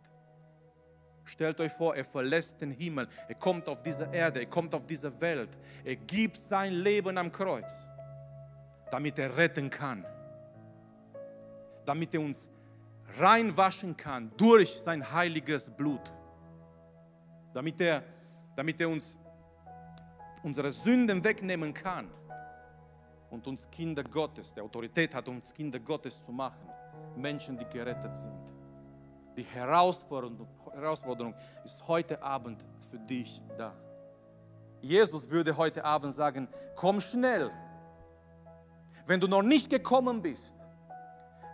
Stellt 1.22 1.60
euch 1.60 1.70
vor, 1.70 1.94
er 1.94 2.04
verlässt 2.04 2.60
den 2.60 2.72
Himmel, 2.72 3.06
er 3.28 3.36
kommt 3.36 3.68
auf 3.68 3.84
diese 3.84 4.08
Erde, 4.12 4.40
er 4.40 4.46
kommt 4.46 4.74
auf 4.74 4.84
diese 4.84 5.20
Welt, 5.20 5.50
er 5.84 5.94
gibt 5.94 6.34
sein 6.34 6.72
Leben 6.72 7.16
am 7.16 7.30
Kreuz 7.30 7.86
damit 8.90 9.18
er 9.18 9.36
retten 9.36 9.70
kann, 9.70 10.04
damit 11.84 12.14
er 12.14 12.20
uns 12.20 12.48
reinwaschen 13.18 13.96
kann 13.96 14.32
durch 14.36 14.80
sein 14.80 15.10
heiliges 15.12 15.70
Blut, 15.70 16.12
damit 17.52 17.80
er, 17.80 18.02
damit 18.56 18.80
er 18.80 18.88
uns 18.88 19.18
unsere 20.42 20.70
Sünden 20.70 21.22
wegnehmen 21.22 21.74
kann 21.74 22.10
und 23.30 23.46
uns 23.46 23.70
Kinder 23.70 24.02
Gottes, 24.02 24.54
der 24.54 24.64
Autorität 24.64 25.14
hat, 25.14 25.28
uns 25.28 25.52
Kinder 25.52 25.78
Gottes 25.78 26.24
zu 26.24 26.32
machen, 26.32 26.68
Menschen, 27.16 27.56
die 27.56 27.66
gerettet 27.66 28.16
sind. 28.16 28.54
Die 29.36 29.42
Herausforderung, 29.42 30.46
Herausforderung 30.72 31.34
ist 31.64 31.86
heute 31.86 32.20
Abend 32.22 32.64
für 32.90 32.98
dich 32.98 33.40
da. 33.56 33.74
Jesus 34.80 35.28
würde 35.30 35.56
heute 35.56 35.84
Abend 35.84 36.12
sagen, 36.12 36.48
komm 36.74 37.00
schnell, 37.00 37.50
wenn 39.06 39.20
du 39.20 39.28
noch 39.28 39.42
nicht 39.42 39.70
gekommen 39.70 40.22
bist, 40.22 40.56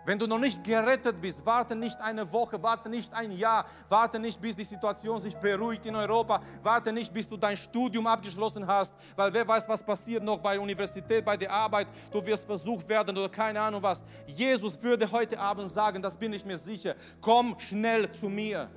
wenn 0.07 0.21
du 0.21 0.29
noch 0.29 0.39
nicht 0.39 0.63
gerettet 0.63 1.21
bist, 1.21 1.45
warte 1.45 1.75
nicht 1.75 2.01
eine 2.01 2.33
Woche, 2.33 2.63
warte 2.63 2.89
nicht 2.89 3.13
ein 3.13 3.33
Jahr, 3.33 3.67
warte 3.89 4.21
nicht, 4.21 4.41
bis 4.41 4.55
die 4.55 4.63
Situation 4.63 5.19
sich 5.19 5.37
beruhigt 5.37 5.85
in 5.85 5.97
Europa, 5.97 6.41
warte 6.63 6.93
nicht, 6.93 7.13
bis 7.13 7.29
du 7.29 7.37
dein 7.37 7.57
Studium 7.57 8.07
abgeschlossen 8.07 8.65
hast, 8.65 8.95
weil 9.17 9.35
wer 9.35 9.47
weiß, 9.47 9.69
was 9.69 9.83
passiert 9.83 10.23
noch 10.23 10.39
bei 10.39 10.53
der 10.53 10.63
Universität, 10.63 11.25
bei 11.25 11.37
der 11.37 11.53
Arbeit, 11.53 11.89
du 12.13 12.25
wirst 12.25 12.47
versucht 12.47 12.89
werden 12.89 13.19
oder 13.19 13.29
keine 13.29 13.61
Ahnung 13.61 13.83
was. 13.83 14.05
Jesus 14.27 14.81
würde 14.81 15.11
heute 15.11 15.41
Abend 15.41 15.69
sagen, 15.69 16.01
das 16.01 16.17
bin 16.17 16.33
ich 16.33 16.45
mir 16.45 16.57
sicher, 16.57 16.95
komm 17.21 17.59
schnell 17.59 18.09
zu 18.13 18.29
mir. 18.29 18.71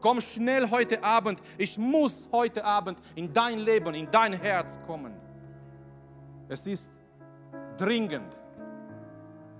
Komm 0.00 0.20
schnell 0.20 0.68
heute 0.70 1.04
Abend, 1.04 1.40
ich 1.56 1.78
muss 1.78 2.28
heute 2.32 2.64
Abend 2.64 2.98
in 3.14 3.32
dein 3.32 3.60
Leben, 3.60 3.94
in 3.94 4.10
dein 4.10 4.32
Herz 4.32 4.80
kommen. 4.86 5.14
Es 6.48 6.66
ist 6.66 6.90
dringend. 7.80 8.40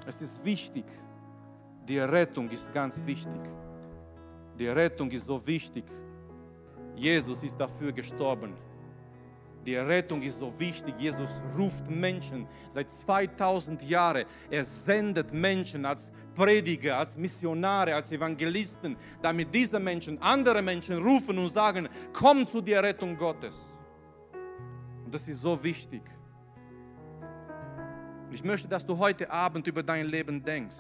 Es 0.06 0.20
ist 0.20 0.44
wichtig. 0.44 0.84
Die 1.88 1.98
Rettung 1.98 2.48
ist 2.50 2.72
ganz 2.72 3.00
wichtig. 3.04 3.40
Die 4.58 4.68
Rettung 4.68 5.10
ist 5.10 5.24
so 5.24 5.44
wichtig. 5.46 5.84
Jesus 6.94 7.42
ist 7.42 7.58
dafür 7.58 7.92
gestorben. 7.92 8.54
Die 9.64 9.76
Rettung 9.76 10.22
ist 10.22 10.38
so 10.38 10.52
wichtig. 10.58 10.94
Jesus 10.98 11.42
ruft 11.56 11.90
Menschen 11.90 12.46
seit 12.68 12.90
2000 12.90 13.82
Jahren. 13.82 14.24
Er 14.50 14.64
sendet 14.64 15.32
Menschen 15.32 15.84
als 15.84 16.12
Prediger, 16.34 16.98
als 16.98 17.16
Missionare, 17.16 17.94
als 17.94 18.10
Evangelisten, 18.10 18.96
damit 19.20 19.54
diese 19.54 19.78
Menschen 19.78 20.20
andere 20.22 20.62
Menschen 20.62 21.02
rufen 21.02 21.38
und 21.38 21.48
sagen, 21.48 21.88
komm 22.12 22.46
zu 22.46 22.60
der 22.60 22.82
Rettung 22.82 23.16
Gottes. 23.16 23.78
Und 25.04 25.12
das 25.12 25.28
ist 25.28 25.42
so 25.42 25.62
wichtig. 25.62 26.02
Ich 28.32 28.44
möchte, 28.44 28.68
dass 28.68 28.86
du 28.86 28.96
heute 28.96 29.28
Abend 29.30 29.66
über 29.66 29.82
dein 29.82 30.06
Leben 30.06 30.42
denkst. 30.42 30.76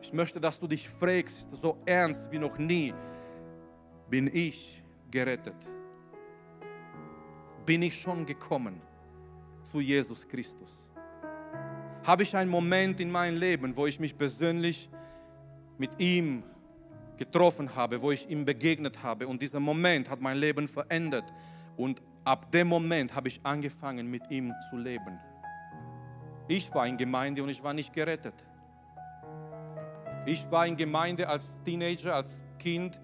Ich 0.00 0.12
möchte, 0.12 0.40
dass 0.40 0.58
du 0.58 0.66
dich 0.66 0.88
fragst, 0.88 1.50
so 1.50 1.78
ernst 1.84 2.30
wie 2.30 2.38
noch 2.38 2.56
nie, 2.56 2.94
bin 4.08 4.30
ich 4.32 4.82
gerettet? 5.10 5.56
Bin 7.66 7.82
ich 7.82 8.00
schon 8.00 8.24
gekommen 8.24 8.80
zu 9.62 9.80
Jesus 9.80 10.26
Christus? 10.26 10.90
Habe 12.06 12.22
ich 12.22 12.34
einen 12.36 12.50
Moment 12.50 13.00
in 13.00 13.10
meinem 13.10 13.38
Leben, 13.38 13.76
wo 13.76 13.86
ich 13.86 14.00
mich 14.00 14.16
persönlich 14.16 14.88
mit 15.78 15.98
ihm 16.00 16.42
getroffen 17.16 17.74
habe, 17.74 18.00
wo 18.00 18.10
ich 18.10 18.28
ihm 18.28 18.44
begegnet 18.44 19.02
habe. 19.02 19.26
Und 19.26 19.40
dieser 19.40 19.60
Moment 19.60 20.10
hat 20.10 20.20
mein 20.20 20.38
Leben 20.38 20.68
verändert. 20.68 21.32
Und 21.76 22.02
ab 22.24 22.50
dem 22.50 22.68
Moment 22.68 23.14
habe 23.14 23.28
ich 23.28 23.40
angefangen, 23.44 24.10
mit 24.10 24.30
ihm 24.30 24.52
zu 24.70 24.76
leben. 24.76 25.18
Ich 26.48 26.74
war 26.74 26.86
in 26.86 26.96
Gemeinde 26.96 27.42
und 27.42 27.48
ich 27.48 27.62
war 27.62 27.72
nicht 27.72 27.92
gerettet. 27.92 28.34
Ich 30.26 30.50
war 30.50 30.66
in 30.66 30.76
Gemeinde 30.76 31.28
als 31.28 31.62
Teenager, 31.64 32.14
als 32.14 32.40
Kind 32.58 32.98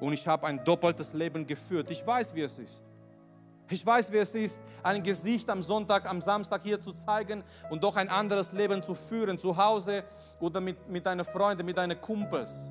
und 0.00 0.12
ich 0.12 0.26
habe 0.26 0.46
ein 0.46 0.62
doppeltes 0.64 1.12
Leben 1.12 1.46
geführt. 1.46 1.90
Ich 1.90 2.04
weiß, 2.04 2.34
wie 2.34 2.42
es 2.42 2.58
ist. 2.58 2.84
Ich 3.70 3.84
weiß, 3.84 4.12
wie 4.12 4.18
es 4.18 4.34
ist, 4.34 4.60
ein 4.82 5.02
Gesicht 5.02 5.48
am 5.48 5.62
Sonntag, 5.62 6.08
am 6.08 6.20
Samstag 6.20 6.62
hier 6.62 6.78
zu 6.78 6.92
zeigen 6.92 7.42
und 7.70 7.82
doch 7.82 7.96
ein 7.96 8.10
anderes 8.10 8.52
Leben 8.52 8.82
zu 8.82 8.94
führen, 8.94 9.38
zu 9.38 9.56
Hause 9.56 10.04
oder 10.38 10.60
mit, 10.60 10.88
mit 10.88 11.06
deinen 11.06 11.24
Freunden, 11.24 11.64
mit 11.64 11.76
deinen 11.76 11.98
Kumpels. 11.98 12.70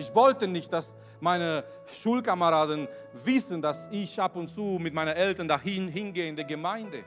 Ich 0.00 0.14
wollte 0.14 0.48
nicht, 0.48 0.72
dass 0.72 0.94
meine 1.20 1.62
Schulkameraden 2.00 2.88
wissen, 3.22 3.60
dass 3.60 3.88
ich 3.92 4.18
ab 4.18 4.34
und 4.34 4.48
zu 4.48 4.78
mit 4.80 4.94
meinen 4.94 5.14
Eltern 5.14 5.46
dahin 5.46 5.88
hingehe 5.88 6.26
in 6.26 6.34
die 6.34 6.46
Gemeinde. 6.46 7.04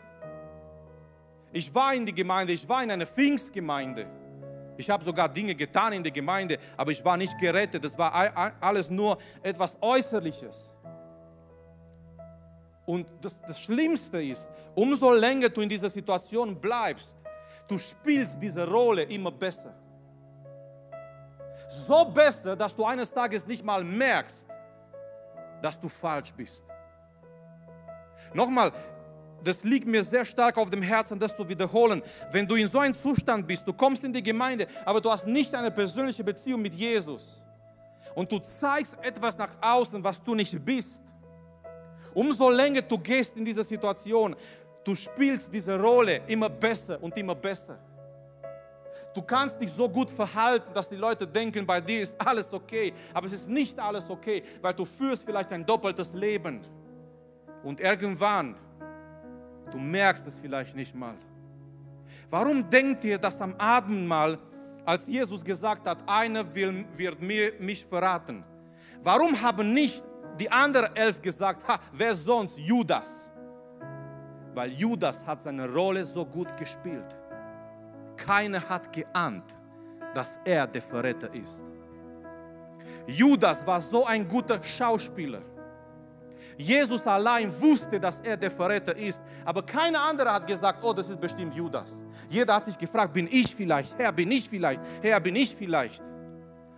Ich 1.52 1.74
war 1.74 1.96
in 1.96 2.06
die 2.06 2.14
Gemeinde, 2.14 2.54
ich 2.54 2.70
war 2.70 2.84
in 2.84 2.91
einer 2.91 3.08
Pfingstgemeinde. 3.08 4.08
Ich 4.78 4.89
habe 4.91 5.04
sogar 5.04 5.28
Dinge 5.28 5.56
getan 5.56 5.94
in 5.94 6.04
der 6.04 6.12
Gemeinde, 6.12 6.60
aber 6.78 6.91
ich 6.91 7.04
war 7.04 7.18
nicht 7.18 7.36
gerettet. 7.39 7.84
Das 7.84 7.98
war 7.98 8.14
alles 8.62 8.91
nur 8.91 9.18
etwas 9.41 9.76
Äußerliches. 9.82 10.72
Und 12.86 13.08
das, 13.22 13.41
das 13.41 13.60
Schlimmste 13.60 14.22
ist, 14.22 14.50
umso 14.76 15.14
länger 15.14 15.50
du 15.50 15.62
in 15.62 15.70
dieser 15.70 15.89
Situation 15.89 16.56
bleibst, 16.60 17.18
du 17.68 17.80
spielst 17.80 18.38
diese 18.39 18.68
Rolle 18.68 19.04
immer 19.04 19.32
besser 19.32 19.83
so 21.74 22.05
besser, 22.05 22.55
dass 22.55 22.76
du 22.76 22.86
eines 22.86 23.13
Tages 23.13 23.45
nicht 23.47 23.63
mal 23.63 23.84
merkst, 23.84 24.45
dass 25.61 25.80
du 25.80 25.89
falsch 25.89 26.34
bist. 26.34 26.65
Nochmal, 28.34 28.71
das 29.43 29.63
liegt 29.63 29.88
mir 29.88 30.03
sehr 30.03 30.26
stark 30.26 30.57
auf 30.57 30.69
dem 30.69 30.82
Herzen, 30.82 31.19
das 31.19 31.36
zu 31.36 31.47
wiederholen. 31.47 32.01
Wenn 32.32 32.47
du 32.47 32.55
in 32.55 32.67
so 32.67 32.80
einem 32.80 32.93
Zustand 32.93 33.47
bist, 33.47 33.67
du 33.67 33.74
kommst 33.74 34.03
in 34.03 34.13
die 34.13 34.24
Gemeinde, 34.24 34.67
aber 34.86 35.01
du 35.01 35.11
hast 35.11 35.28
nicht 35.28 35.53
eine 35.53 35.71
persönliche 35.71 36.24
Beziehung 36.24 36.61
mit 36.61 36.74
Jesus 36.74 37.43
und 38.15 38.32
du 38.32 38.39
zeigst 38.39 38.95
etwas 39.01 39.38
nach 39.38 39.49
außen, 39.61 40.03
was 40.03 40.21
du 40.24 40.36
nicht 40.36 40.63
bist, 40.63 41.01
umso 42.13 42.49
länger 42.49 42.82
du 42.82 42.97
gehst 42.97 43.36
in 43.36 43.43
diese 43.43 43.63
Situation, 43.63 44.36
du 44.84 44.95
spielst 44.95 45.51
diese 45.51 45.80
Rolle 45.80 46.21
immer 46.28 46.49
besser 46.49 47.01
und 47.01 47.17
immer 47.17 47.36
besser. 47.36 47.78
Du 49.14 49.22
kannst 49.22 49.61
dich 49.61 49.72
so 49.72 49.88
gut 49.88 50.09
verhalten, 50.09 50.74
dass 50.74 50.89
die 50.89 50.95
Leute 50.95 51.28
denken, 51.28 51.66
bei 51.66 51.80
dir 51.80 52.01
ist 52.01 52.20
alles 52.20 52.51
okay. 52.53 52.93
Aber 53.14 53.28
es 53.28 53.34
ist 53.34 53.49
nicht 53.49 53.80
alles 53.80 54.09
okay, 54.09 54.41
weil 54.61 54.74
du 54.74 54.86
führst 54.86 55.24
vielleicht 55.24 55.51
ein 55.53 55.66
doppeltes 55.66 56.14
Leben. 56.14 56.66
Und 57.64 57.80
irgendwann, 57.80 58.55
du 59.72 59.78
merkst 59.78 60.26
es 60.28 60.39
vielleicht 60.39 60.76
nicht 60.76 60.95
mal. 60.95 61.16
Warum 62.30 62.68
denkt 62.70 63.03
ihr, 63.03 63.18
dass 63.18 63.39
am 63.39 63.55
Abendmahl, 63.57 64.39
als 64.86 65.07
Jesus 65.07 65.45
gesagt 65.45 65.88
hat, 65.88 66.03
einer 66.07 66.55
will, 66.55 66.86
wird 66.93 67.22
mir, 67.22 67.53
mich 67.59 67.86
verraten, 67.86 68.43
warum 69.01 69.39
haben 69.41 69.74
nicht 69.74 70.03
die 70.39 70.51
anderen 70.51 70.95
elf 70.95 71.22
gesagt, 71.22 71.68
ha, 71.68 71.80
wer 71.91 72.14
sonst? 72.14 72.57
Judas. 72.57 73.32
Weil 74.53 74.72
Judas 74.72 75.26
hat 75.26 75.41
seine 75.41 75.72
Rolle 75.72 76.03
so 76.03 76.26
gut 76.26 76.55
gespielt. 76.57 77.18
Keiner 78.18 78.61
hat 78.68 78.91
geahnt, 78.93 79.57
dass 80.14 80.39
er 80.45 80.68
der 80.68 80.82
Verräter 80.82 81.34
ist. 81.34 81.64
Judas 83.07 83.66
war 83.66 83.82
so 83.82 84.05
ein 84.05 84.28
guter 84.28 84.61
Schauspieler. 84.64 85.41
Jesus 86.57 87.07
allein 87.07 87.49
wusste, 87.61 87.99
dass 87.99 88.20
er 88.22 88.38
der 88.38 88.51
Verräter 88.51 88.95
ist, 88.95 89.24
aber 89.43 89.64
keiner 89.64 90.01
andere 90.01 90.32
hat 90.32 90.45
gesagt, 90.45 90.84
oh, 90.84 90.93
das 90.93 91.09
ist 91.09 91.20
bestimmt 91.20 91.53
Judas. 91.55 92.03
Jeder 92.30 92.55
hat 92.55 92.66
sich 92.66 92.78
gefragt, 92.78 93.14
bin 93.14 93.28
ich 93.32 93.55
vielleicht, 93.55 93.97
Herr, 93.97 94.11
bin 94.11 94.32
ich 94.32 94.47
vielleicht, 94.47 94.84
Herr, 95.01 95.20
bin 95.20 95.36
ich 95.36 95.55
vielleicht. 95.55 96.03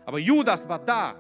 Aber 0.06 0.20
Judas 0.20 0.68
war 0.70 0.80
da 0.80 1.16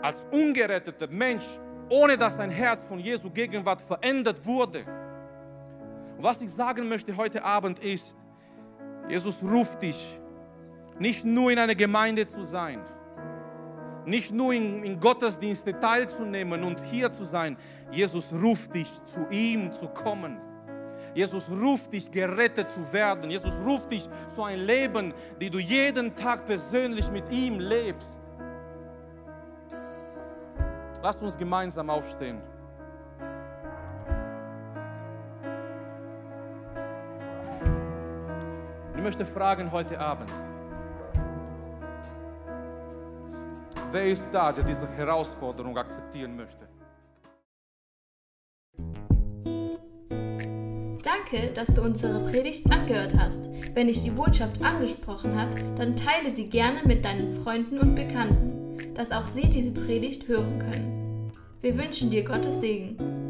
als 0.00 0.26
ungeretteter 0.30 1.08
Mensch, 1.10 1.44
ohne 1.88 2.16
dass 2.16 2.36
sein 2.36 2.50
Herz 2.50 2.84
von 2.84 2.98
Jesu 2.98 3.30
Gegenwart 3.30 3.82
verändert 3.82 4.44
wurde. 4.44 4.84
Und 6.16 6.22
was 6.22 6.40
ich 6.40 6.52
sagen 6.52 6.88
möchte 6.88 7.16
heute 7.16 7.44
Abend 7.44 7.78
ist, 7.80 8.16
Jesus 9.08 9.42
ruft 9.42 9.82
dich, 9.82 10.18
nicht 10.98 11.24
nur 11.24 11.50
in 11.50 11.58
einer 11.58 11.74
Gemeinde 11.74 12.26
zu 12.26 12.44
sein, 12.44 12.82
nicht 14.04 14.32
nur 14.32 14.52
in, 14.52 14.82
in 14.82 14.98
Gottesdienste 14.98 15.78
teilzunehmen 15.78 16.62
und 16.62 16.80
hier 16.90 17.10
zu 17.10 17.24
sein. 17.24 17.56
Jesus 17.90 18.32
ruft 18.32 18.74
dich, 18.74 18.88
zu 19.04 19.26
ihm 19.30 19.72
zu 19.72 19.88
kommen. 19.88 20.40
Jesus 21.14 21.50
ruft 21.50 21.92
dich, 21.92 22.10
gerettet 22.10 22.66
zu 22.70 22.92
werden. 22.92 23.30
Jesus 23.30 23.54
ruft 23.64 23.90
dich 23.90 24.08
zu 24.34 24.42
einem 24.44 24.64
Leben, 24.66 25.14
die 25.40 25.50
du 25.50 25.58
jeden 25.58 26.14
Tag 26.14 26.46
persönlich 26.46 27.10
mit 27.10 27.30
ihm 27.30 27.58
lebst. 27.58 28.22
Lasst 31.02 31.20
uns 31.20 31.36
gemeinsam 31.36 31.90
aufstehen. 31.90 32.40
Ich 39.02 39.04
möchte 39.04 39.24
fragen 39.24 39.72
heute 39.72 39.98
Abend, 39.98 40.30
wer 43.90 44.06
ist 44.06 44.28
da, 44.30 44.52
der 44.52 44.62
diese 44.62 44.86
Herausforderung 44.96 45.76
akzeptieren 45.76 46.36
möchte? 46.36 46.68
Danke, 51.02 51.50
dass 51.52 51.66
du 51.74 51.82
unsere 51.82 52.20
Predigt 52.30 52.70
angehört 52.70 53.14
hast. 53.18 53.48
Wenn 53.74 53.88
dich 53.88 54.04
die 54.04 54.10
Botschaft 54.10 54.62
angesprochen 54.62 55.34
hat, 55.34 55.60
dann 55.76 55.96
teile 55.96 56.32
sie 56.32 56.48
gerne 56.48 56.84
mit 56.84 57.04
deinen 57.04 57.42
Freunden 57.42 57.80
und 57.80 57.96
Bekannten, 57.96 58.94
dass 58.94 59.10
auch 59.10 59.26
sie 59.26 59.50
diese 59.50 59.72
Predigt 59.72 60.28
hören 60.28 60.60
können. 60.60 61.32
Wir 61.60 61.76
wünschen 61.76 62.08
dir 62.08 62.22
Gottes 62.22 62.60
Segen. 62.60 63.21